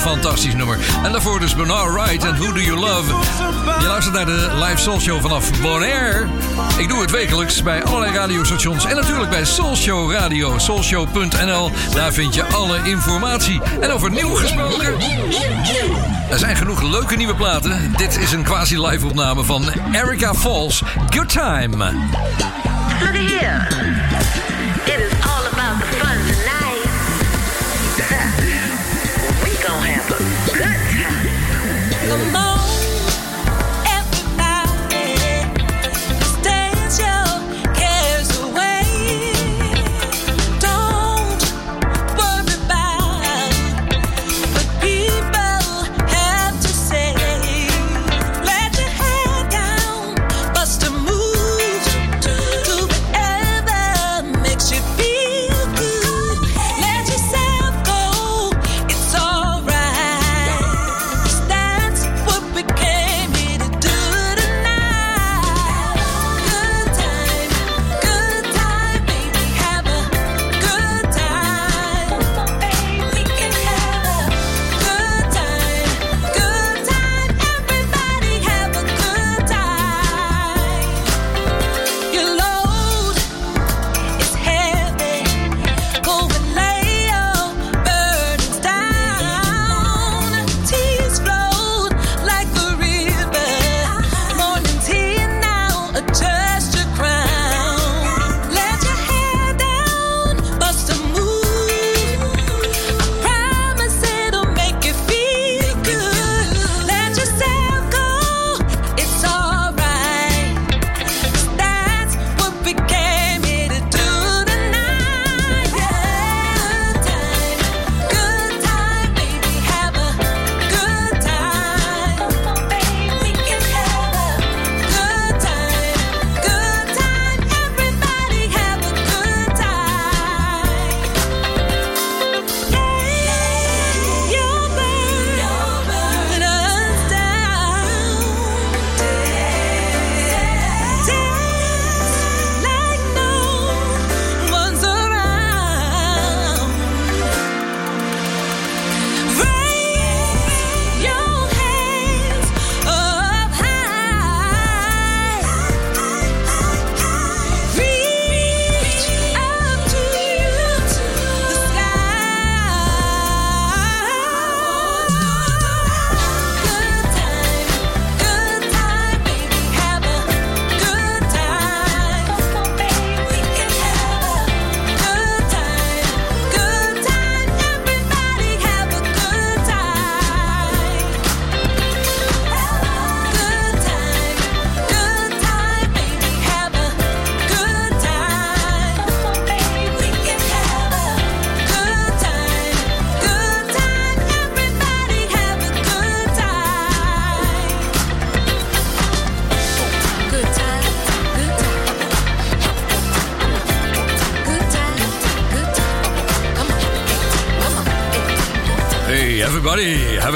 [0.00, 0.78] fantastisch nummer.
[1.02, 3.14] En daarvoor dus Bernard Wright en Who Do You Love.
[3.80, 6.26] Je luistert naar de live Soul Show vanaf Bonaire.
[6.78, 8.84] Ik doe het wekelijks bij allerlei radiostations.
[8.84, 10.58] En natuurlijk bij Soul Show Radio.
[10.58, 11.70] Soulshow.nl.
[11.94, 13.60] Daar vind je alle informatie.
[13.80, 14.94] En over nieuw gesproken.
[16.30, 17.92] Er zijn genoeg leuke nieuwe platen.
[17.96, 20.82] Dit is een quasi-live opname van Erica Falls.
[21.10, 21.76] Good Time.
[23.00, 24.49] Look here.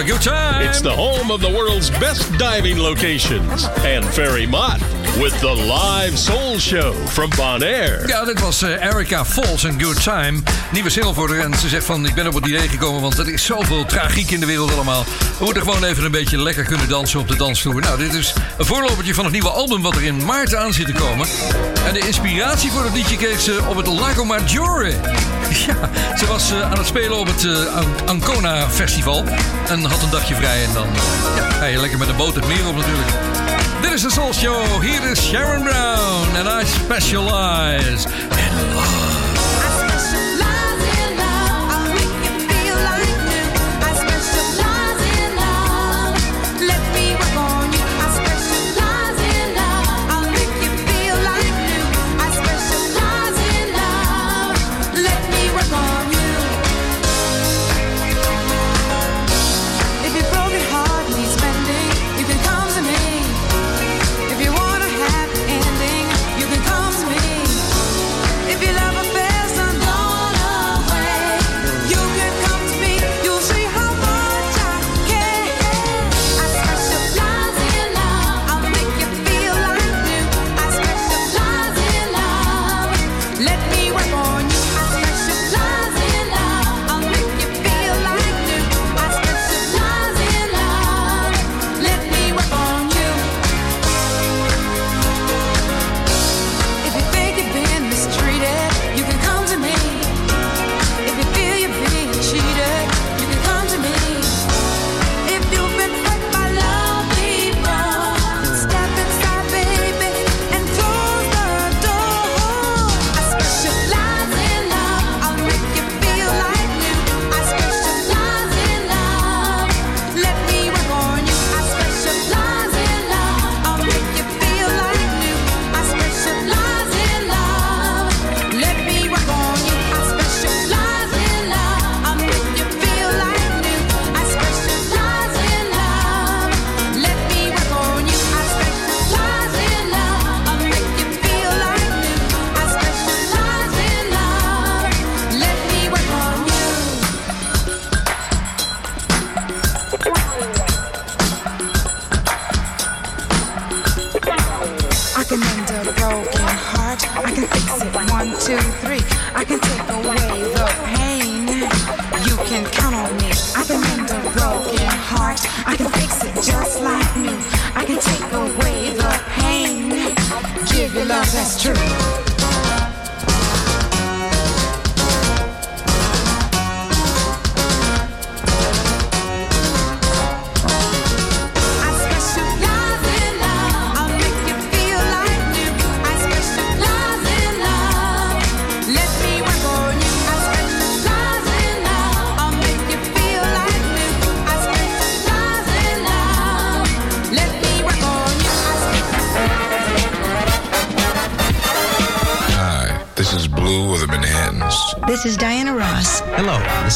[0.05, 0.67] Good time.
[0.67, 3.65] It's the home of the world's best diving locations.
[3.79, 4.81] And Ferry Mott
[5.21, 8.03] with the live soul show from Bonaire.
[8.07, 10.43] Ja, dit was eh, Erica Falls en Good Time.
[10.73, 11.39] Nieuwe single voor haar.
[11.39, 13.01] En ze zegt van, ik ben op het idee gekomen...
[13.01, 15.05] want er is zoveel tragiek in de wereld allemaal.
[15.39, 17.81] We moeten gewoon even een beetje lekker kunnen dansen op de dansvloer.
[17.81, 19.83] Nou, dit is een voorlopertje van het nieuwe album...
[19.83, 21.27] wat er in maart aan zit te komen.
[21.87, 24.93] En de inspiratie voor het liedje kreeg ze op het Lago Maggiore.
[25.67, 29.25] Ja, ze was eh, aan het spelen op het eh, An- Ancona Festival.
[29.69, 30.65] En had een dagje vrij.
[30.65, 30.87] En dan
[31.37, 33.09] ja, ga je lekker met een boot het meer op natuurlijk.
[33.85, 34.81] Dit is de Soul Show.
[34.81, 36.37] Hier is Sharon Brown.
[36.37, 38.07] En I specialize
[38.37, 39.34] in love.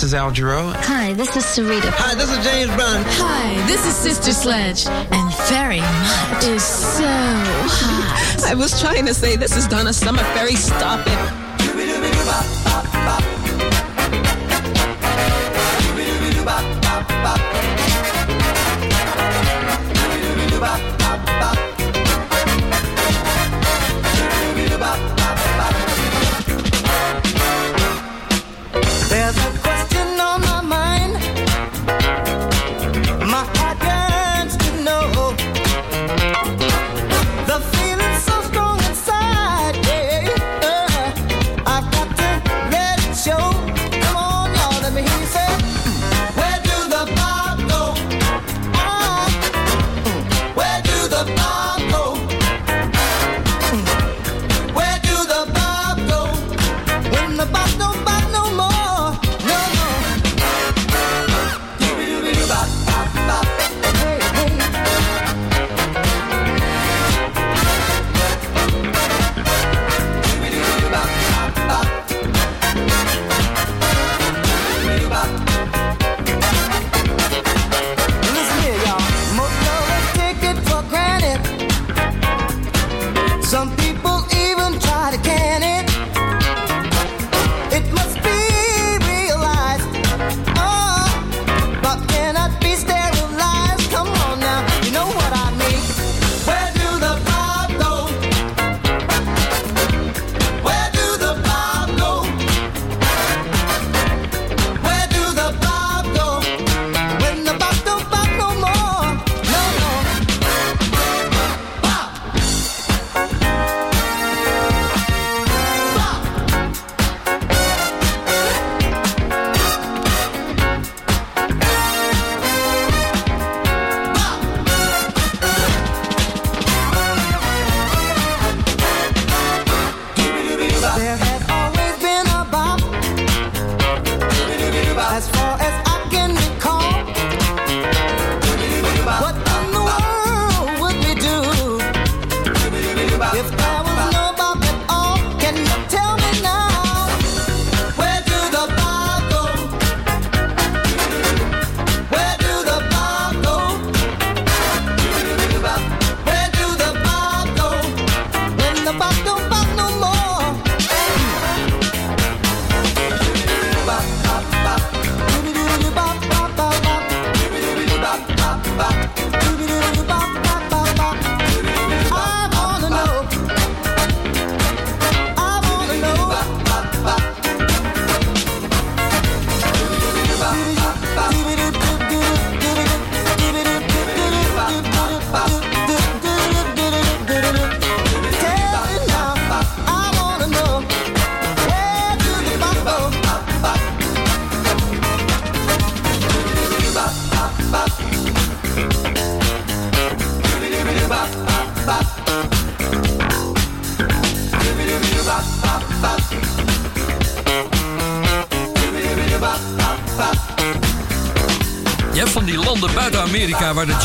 [0.08, 0.72] is Al Jarreau.
[0.86, 1.90] Hi, this is Sarita.
[1.90, 3.04] Hi, this is James Brown.
[3.20, 4.86] Hi, this is Sister Sledge.
[4.86, 8.44] And very much is so hot.
[8.50, 10.22] I was trying to say this is Donna Summer.
[10.32, 11.37] Fairy, stop it.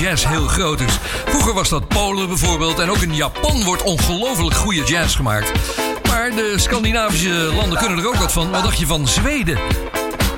[0.03, 0.97] jazz heel groot is.
[1.25, 2.79] Vroeger was dat Polen bijvoorbeeld.
[2.79, 5.51] En ook in Japan wordt ongelooflijk goede jazz gemaakt.
[6.07, 8.51] Maar de Scandinavische landen kunnen er ook wat van.
[8.51, 9.57] Wat dacht je van Zweden?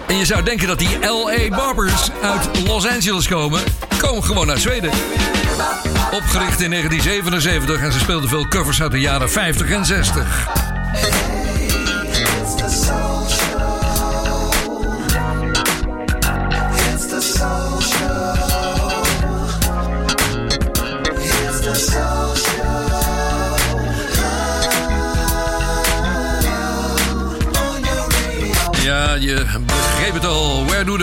[0.08, 3.62] En je zou denken dat die LA Barbers uit Los Angeles komen.
[3.98, 4.92] Komen gewoon uit Zweden.
[6.12, 10.65] Opgericht in 1977 en ze speelden veel covers uit de jaren 50 en 60.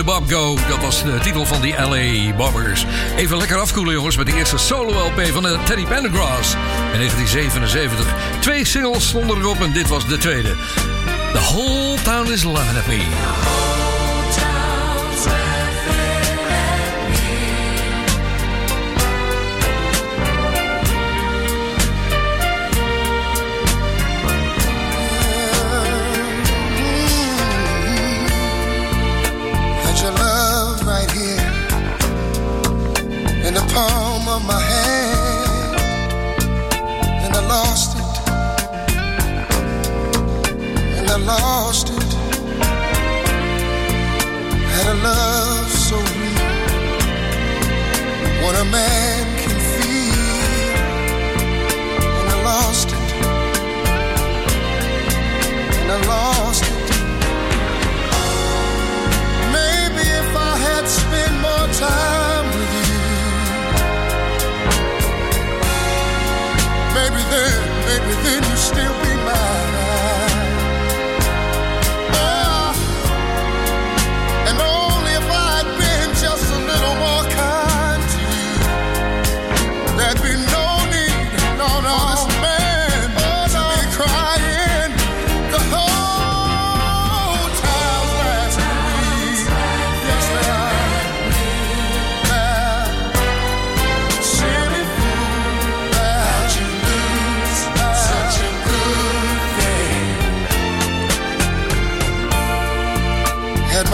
[0.03, 0.55] Bob go?
[0.67, 2.85] Dat was de titel van die LA Bobbers.
[3.15, 6.53] Even lekker afkoelen, jongens, met de eerste solo-LP van de Teddy Pendergrass
[6.93, 8.05] in 1977.
[8.39, 10.55] Twee singles stonden erop en dit was de tweede.
[11.33, 13.62] The whole town is at me.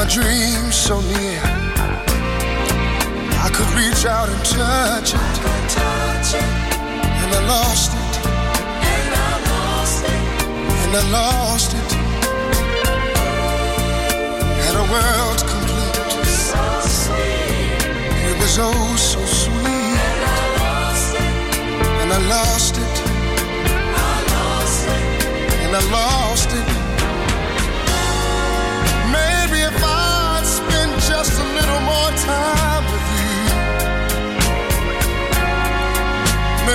[0.10, 1.42] Dreams so near,
[3.46, 5.38] I could reach out and touch it,
[7.22, 10.22] and I lost it, and I lost it,
[10.82, 11.92] and I lost it.
[14.66, 17.86] Had a world complete, so sweet.
[18.30, 21.22] It was oh so sweet, and I lost it,
[22.02, 22.96] and I lost it,
[23.94, 25.14] I lost it,
[25.64, 26.79] and I lost it.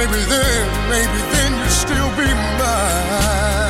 [0.07, 2.29] Maybe then, maybe then you'll still be
[2.59, 3.64] mine.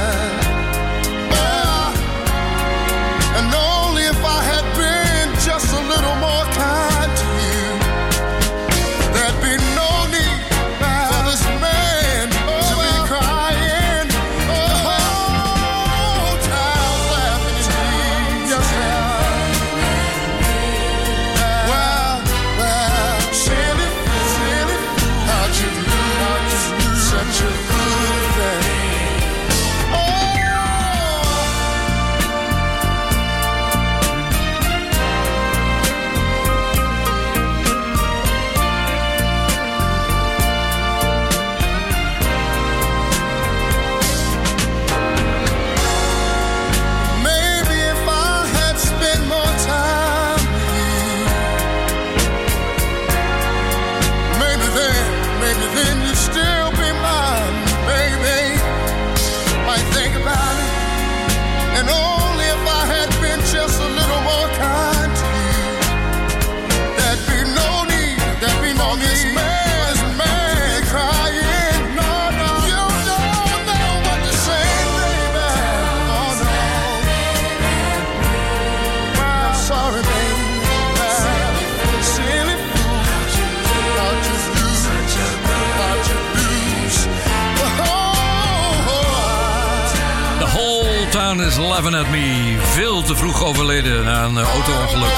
[91.75, 92.57] Laughing at me.
[92.61, 95.13] Veel te vroeg overleden na een eh, auto-ongeluk.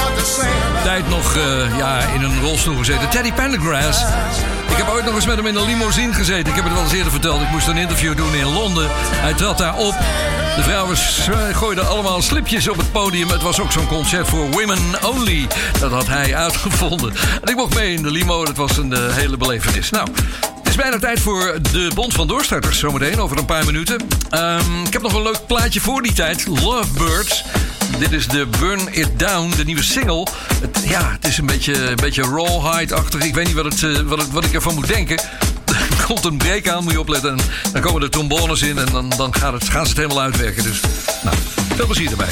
[0.82, 3.08] Tijd nog eh, ja, in een rolstoel gezeten.
[3.08, 4.02] Teddy Pendergrass.
[4.68, 6.48] Ik heb ooit nog eens met hem in een limousine gezeten.
[6.48, 7.42] Ik heb het wel eens eerder verteld.
[7.42, 8.88] Ik moest een interview doen in Londen.
[8.92, 9.94] Hij trad daar op.
[10.56, 10.96] De vrouwen
[11.54, 13.28] gooiden allemaal slipjes op het podium.
[13.28, 15.46] Het was ook zo'n concert voor women only.
[15.80, 17.14] Dat had hij uitgevonden.
[17.42, 18.44] En ik mocht mee in de limo.
[18.44, 19.90] Dat was een eh, hele belevenis.
[19.90, 20.08] Nou,
[20.76, 22.78] is bijna tijd voor de Bond van Doorstarters.
[22.78, 24.06] Zometeen, over een paar minuten.
[24.30, 26.46] Ehm, ik heb nog een leuk plaatje voor die tijd.
[26.46, 27.44] Lovebirds.
[27.98, 30.26] Dit is de Burn It Down, de nieuwe single.
[30.60, 33.24] Het, ja, het is een beetje, een beetje rawhide-achtig.
[33.24, 35.20] Ik weet niet wat, het, eh, wat, wat ik ervan moet denken.
[35.98, 37.30] Er komt een break aan, moet je opletten.
[37.30, 37.38] En
[37.72, 40.62] dan komen de trombones in en dan, dan gaat het, gaan ze het helemaal uitwerken.
[40.62, 40.80] Dus,
[41.22, 41.36] nou,
[41.76, 42.28] veel plezier erbij.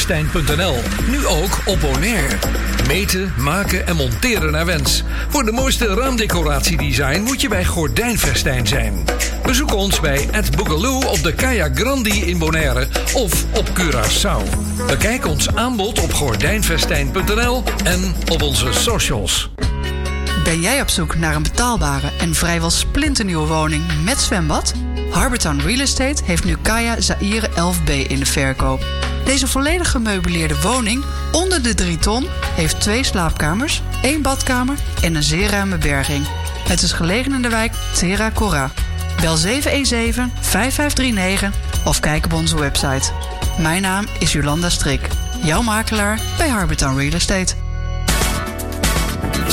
[0.00, 0.76] gordijnfestijn.nl.
[1.10, 2.36] Nu ook op Bonaire.
[2.86, 5.02] Meten, maken en monteren naar wens.
[5.28, 9.04] Voor de mooiste raamdecoratiedesign moet je bij Gordijnfestijn zijn.
[9.42, 14.42] Bezoek ons bij Ed Boogaloo op de Kaya Grandi in Bonaire of op Curaçao.
[14.86, 19.50] Bekijk ons aanbod op gordijnfestijn.nl en op onze socials.
[20.44, 24.74] Ben jij op zoek naar een betaalbare en vrijwel splinternieuwe woning met zwembad?
[25.10, 29.09] Harbortown Real Estate heeft nu Kaya Zaire 11B in de verkoop.
[29.30, 35.22] Deze volledig gemeubileerde woning onder de 3 ton heeft twee slaapkamers, één badkamer en een
[35.22, 36.26] zeer ruime berging.
[36.68, 38.70] Het is gelegen in de wijk Terra Cora.
[39.20, 39.42] Bel 717-5539
[41.84, 43.12] of kijk op onze website.
[43.58, 45.08] Mijn naam is Jolanda Strik,
[45.42, 47.54] jouw makelaar bij Harbortown Real Estate.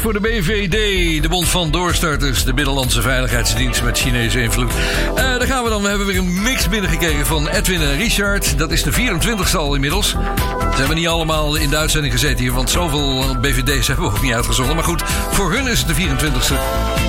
[0.00, 4.72] Voor de BVD, de Bond van Doorstarters, de Binnenlandse Veiligheidsdienst met Chinese invloed.
[5.08, 5.82] Eh, daar gaan we dan.
[5.82, 8.58] We hebben weer een mix binnengekregen van Edwin en Richard.
[8.58, 10.08] Dat is de 24ste al inmiddels.
[10.08, 14.22] Ze hebben niet allemaal in de uitzending gezeten hier, want zoveel BVD's hebben we ook
[14.22, 14.74] niet uitgezonden.
[14.74, 16.54] Maar goed, voor hun is het de 24ste.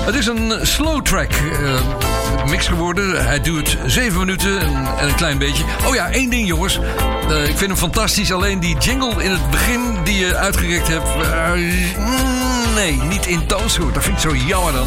[0.04, 3.24] Het is een slow track eh, mix geworden.
[3.26, 5.64] Hij duurt 7 minuten en, en een klein beetje.
[5.86, 6.78] Oh ja, één ding jongens.
[7.28, 8.32] Eh, ik vind hem fantastisch.
[8.32, 11.08] Alleen die jingle in het begin die je uitgerekt hebt.
[12.76, 13.94] Nee, niet in toonsoort.
[13.94, 14.86] Dat vind ik zo jammer dan.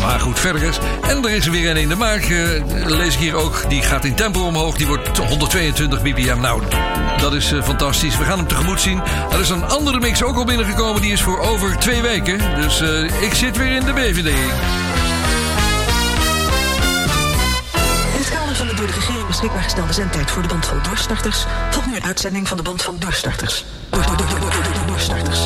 [0.00, 0.78] Maar goed, verder is.
[1.02, 2.22] En er is er weer een in de maak.
[2.22, 3.64] eh, lees ik hier ook.
[3.68, 4.76] Die gaat in tempo omhoog.
[4.76, 6.40] Die wordt 122 bpm.
[6.40, 6.62] Nou,
[7.20, 8.16] dat is eh, fantastisch.
[8.16, 9.02] We gaan hem tegemoet zien.
[9.32, 11.02] Er is een andere mix ook al binnengekomen.
[11.02, 12.38] Die is voor over twee weken.
[12.56, 14.26] Dus eh, ik zit weer in de BVD.
[18.14, 20.78] In het kader van de door de regering beschikbaar gestelde zendtijd voor de band van
[20.82, 23.64] doorstarters volgt nu een uitzending van de band van doorstarters.
[23.90, 25.40] Door, door, door, door, door, door, doorstarters.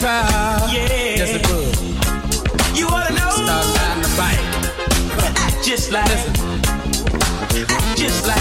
[0.00, 0.24] Cheaper.
[0.72, 1.16] Yeah.
[1.16, 2.76] Just a bug.
[2.76, 3.30] You wanna know?
[3.30, 4.40] Start riding the bike.
[5.62, 6.08] Just like,
[7.68, 8.39] act just like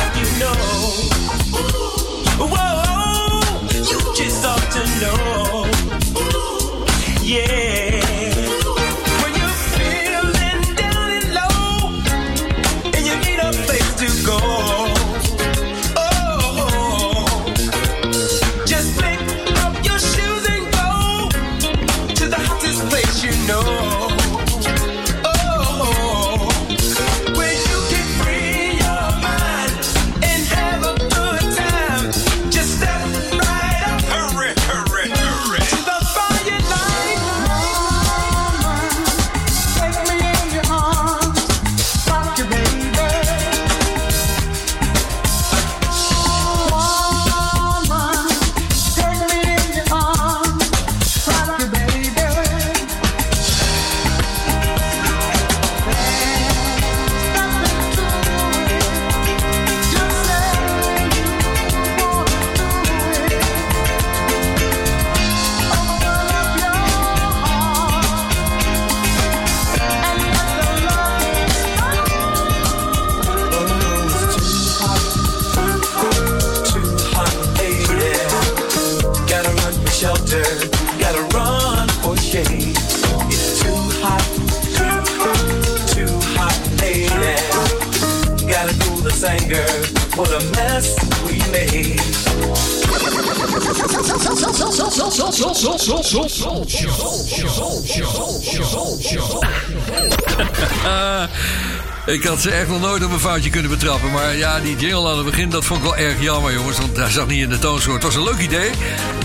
[102.10, 104.12] Ik had ze echt nog nooit op een foutje kunnen betrappen.
[104.12, 106.78] Maar ja, die jingle aan het begin, dat vond ik wel erg jammer, jongens.
[106.78, 108.04] Want hij zat niet in de toonsoort.
[108.04, 108.70] Het was een leuk idee.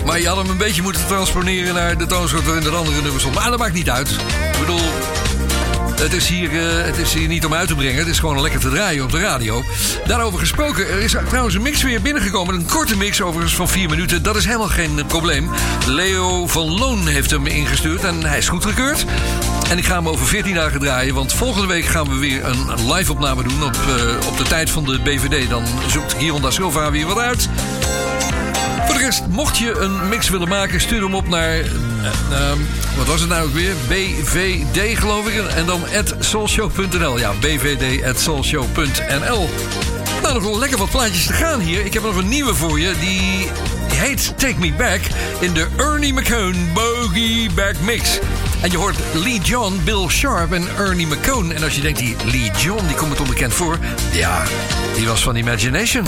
[0.05, 3.19] Maar je had hem een beetje moeten transponeren naar de toonsoort waarin er andere nummers
[3.19, 3.35] stond.
[3.35, 4.09] Maar dat maakt niet uit.
[4.51, 4.81] Ik bedoel,
[5.95, 7.97] het is, hier, eh, het is hier niet om uit te brengen.
[7.97, 9.63] Het is gewoon lekker te draaien op de radio.
[10.05, 12.55] Daarover gesproken, er is trouwens een mix weer binnengekomen.
[12.55, 14.23] Een korte mix overigens van vier minuten.
[14.23, 15.49] Dat is helemaal geen probleem.
[15.87, 19.05] Leo van Loon heeft hem ingestuurd en hij is goedgekeurd.
[19.69, 21.13] En ik ga hem over 14 dagen draaien.
[21.13, 24.69] Want volgende week gaan we weer een live opname doen op, eh, op de tijd
[24.69, 25.49] van de BVD.
[25.49, 27.49] Dan zoekt Gironda Silva weer wat uit.
[28.85, 31.49] Voor de rest, mocht je een mix willen maken, stuur hem op naar.
[31.49, 31.65] eh,
[32.31, 32.57] ehm,
[32.97, 33.73] wat was het nou ook weer?
[33.87, 35.45] BVD, geloof ik.
[35.47, 37.19] En dan at soulshow.nl.
[37.19, 39.49] Ja, BVD at soulshow.nl.
[40.21, 41.85] Nou, nog wel lekker wat plaatjes te gaan hier.
[41.85, 42.93] Ik heb nog een nieuwe voor je.
[42.99, 43.47] Die
[43.93, 44.99] heet Take Me Back
[45.39, 48.19] in de Ernie McCone Boogie Back Mix.
[48.65, 51.53] En je hoort Lee John, Bill Sharp en Ernie McCone.
[51.53, 53.77] En als je denkt, die Lee John, die komt me toch bekend voor?
[54.11, 54.43] Ja,
[54.95, 56.05] die was van Imagination.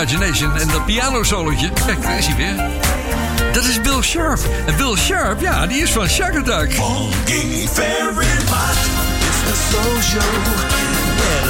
[0.00, 0.56] Imagination.
[0.56, 2.54] En dat pianosolootje, kijk, daar is hij weer.
[3.52, 4.40] Dat is Bill Sharp.
[4.66, 6.72] En Bill Sharp, ja, die is van Shack Attack.
[6.72, 8.80] Funky very much.
[9.28, 10.22] It's the soul show.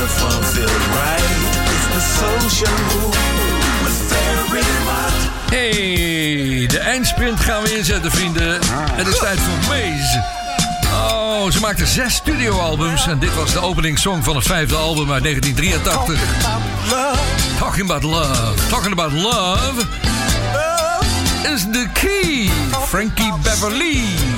[0.09, 0.43] Fun
[1.03, 1.23] right.
[1.75, 2.79] It's the soul show.
[3.83, 5.19] With very much.
[5.51, 8.59] Hey, de eindsprint gaan we inzetten, vrienden.
[8.93, 10.25] Het is tijd voor Maze.
[10.93, 13.07] Oh, ze maakte zes studioalbums.
[13.07, 17.30] En dit was de openingssong van het vijfde album uit 1983.
[17.71, 18.59] Talking about love.
[18.69, 19.79] Talking about love
[21.47, 22.49] is the key.
[22.89, 24.30] Frankie Beverly.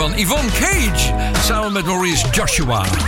[0.00, 1.14] Van Yvonne Cage.
[1.42, 2.99] Samen met Maurice Joshua.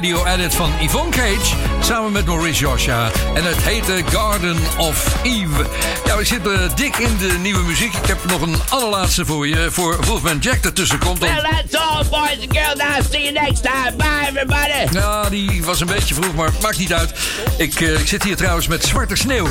[0.00, 1.56] Radio-edit van Yvonne Cage.
[1.80, 3.10] Samen met Maurice Joshua.
[3.34, 5.66] En het heette Garden of Eve.
[6.04, 7.94] Ja, we zitten dik in de nieuwe muziek.
[7.94, 9.68] Ik heb nog een allerlaatste voor je.
[9.70, 11.18] Voor Wolfman Jack ertussen komt.
[11.18, 12.74] Well, that's all, boys and girls.
[12.76, 13.92] Now, see you next time.
[13.96, 14.98] Bye, everybody.
[14.98, 17.12] Ja, die was een beetje vroeg, maar maakt niet uit.
[17.56, 19.46] Ik, eh, ik zit hier trouwens met zwarte sneeuw.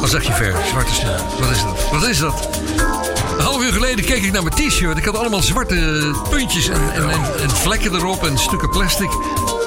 [0.00, 0.54] Wat zeg je ver?
[0.68, 1.38] Zwarte sneeuw.
[1.38, 1.90] Wat is dat?
[1.90, 2.48] Wat is dat?
[3.46, 4.98] Half uur geleden keek ik naar mijn t-shirt.
[4.98, 9.10] Ik had allemaal zwarte puntjes en, en, en, en vlekken erop en stukken plastic.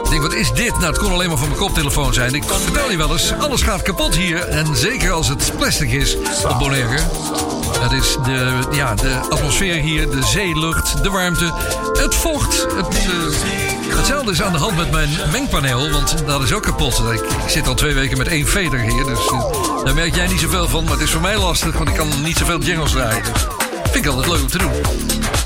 [0.03, 0.71] Ik denk, wat is dit?
[0.71, 2.33] Nou, het kon alleen maar van mijn koptelefoon zijn.
[2.33, 4.47] Ik vertel je wel eens, alles gaat kapot hier.
[4.47, 6.99] En zeker als het plastic is op Bonaire.
[7.79, 11.53] Het is de, ja, de atmosfeer hier, de zeelucht, de warmte,
[11.93, 12.65] het vocht.
[12.75, 17.01] Het, eh, hetzelfde is aan de hand met mijn mengpaneel, want dat is ook kapot.
[17.11, 19.43] Ik, ik zit al twee weken met één veder hier, dus eh,
[19.83, 20.83] daar merk jij niet zoveel van.
[20.83, 23.23] Maar het is voor mij lastig, want ik kan niet zoveel jingles draaien.
[23.99, 24.71] Vind ik altijd leuk om te doen.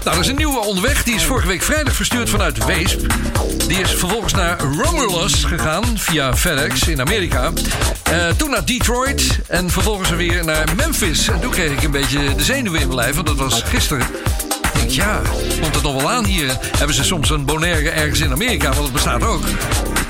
[0.04, 1.04] Nou, er is een nieuwe onderweg.
[1.04, 3.00] Die is vorige week vrijdag verstuurd vanuit Weesp.
[3.68, 7.52] Die is vervolgens naar Romulus gegaan via FedEx in Amerika.
[8.04, 11.28] Eh, toen naar Detroit en vervolgens weer naar Memphis.
[11.28, 14.08] En toen kreeg ik een beetje de zenuwen in mijn lijf, want dat was gisteren.
[14.64, 15.22] Ik denk, ja,
[15.62, 16.58] komt het nog wel aan hier?
[16.78, 18.68] Hebben ze soms een Bonaire ergens in Amerika?
[18.68, 19.44] Want het bestaat ook.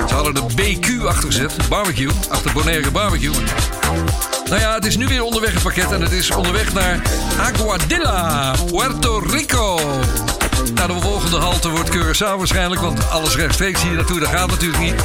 [0.07, 3.33] Ze hadden de BQ achtergezet, barbecue, achter Bonaire barbecue.
[4.49, 7.01] Nou ja, het is nu weer onderweg het pakket en het is onderweg naar
[7.39, 9.79] Aguadilla, Puerto Rico.
[10.73, 14.81] Nou, de volgende halte wordt Curaçao waarschijnlijk, want alles rechtstreeks hier naartoe, dat gaat natuurlijk
[14.81, 14.95] niet.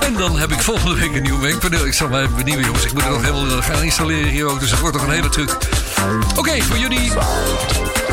[0.00, 1.86] En dan heb ik volgende week een nieuw mengpaneel.
[1.86, 2.84] Ik zal mij benieuwen, jongens.
[2.84, 5.28] Ik moet het nog helemaal gaan installeren hier ook, dus het wordt nog een hele
[5.28, 5.56] truc.
[6.36, 7.12] Oké, voor jullie.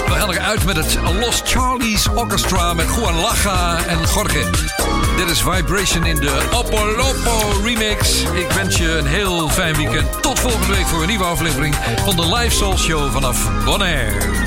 [0.09, 4.49] We gaan eruit met het Los Charlies Orchestra met Juan Laga en Jorge.
[5.17, 8.23] Dit is Vibration in de Opolopo remix.
[8.23, 10.21] Ik wens je een heel fijn weekend.
[10.21, 11.75] Tot volgende week voor een nieuwe aflevering
[12.05, 14.38] van de Live Soul Show vanaf Bonaire.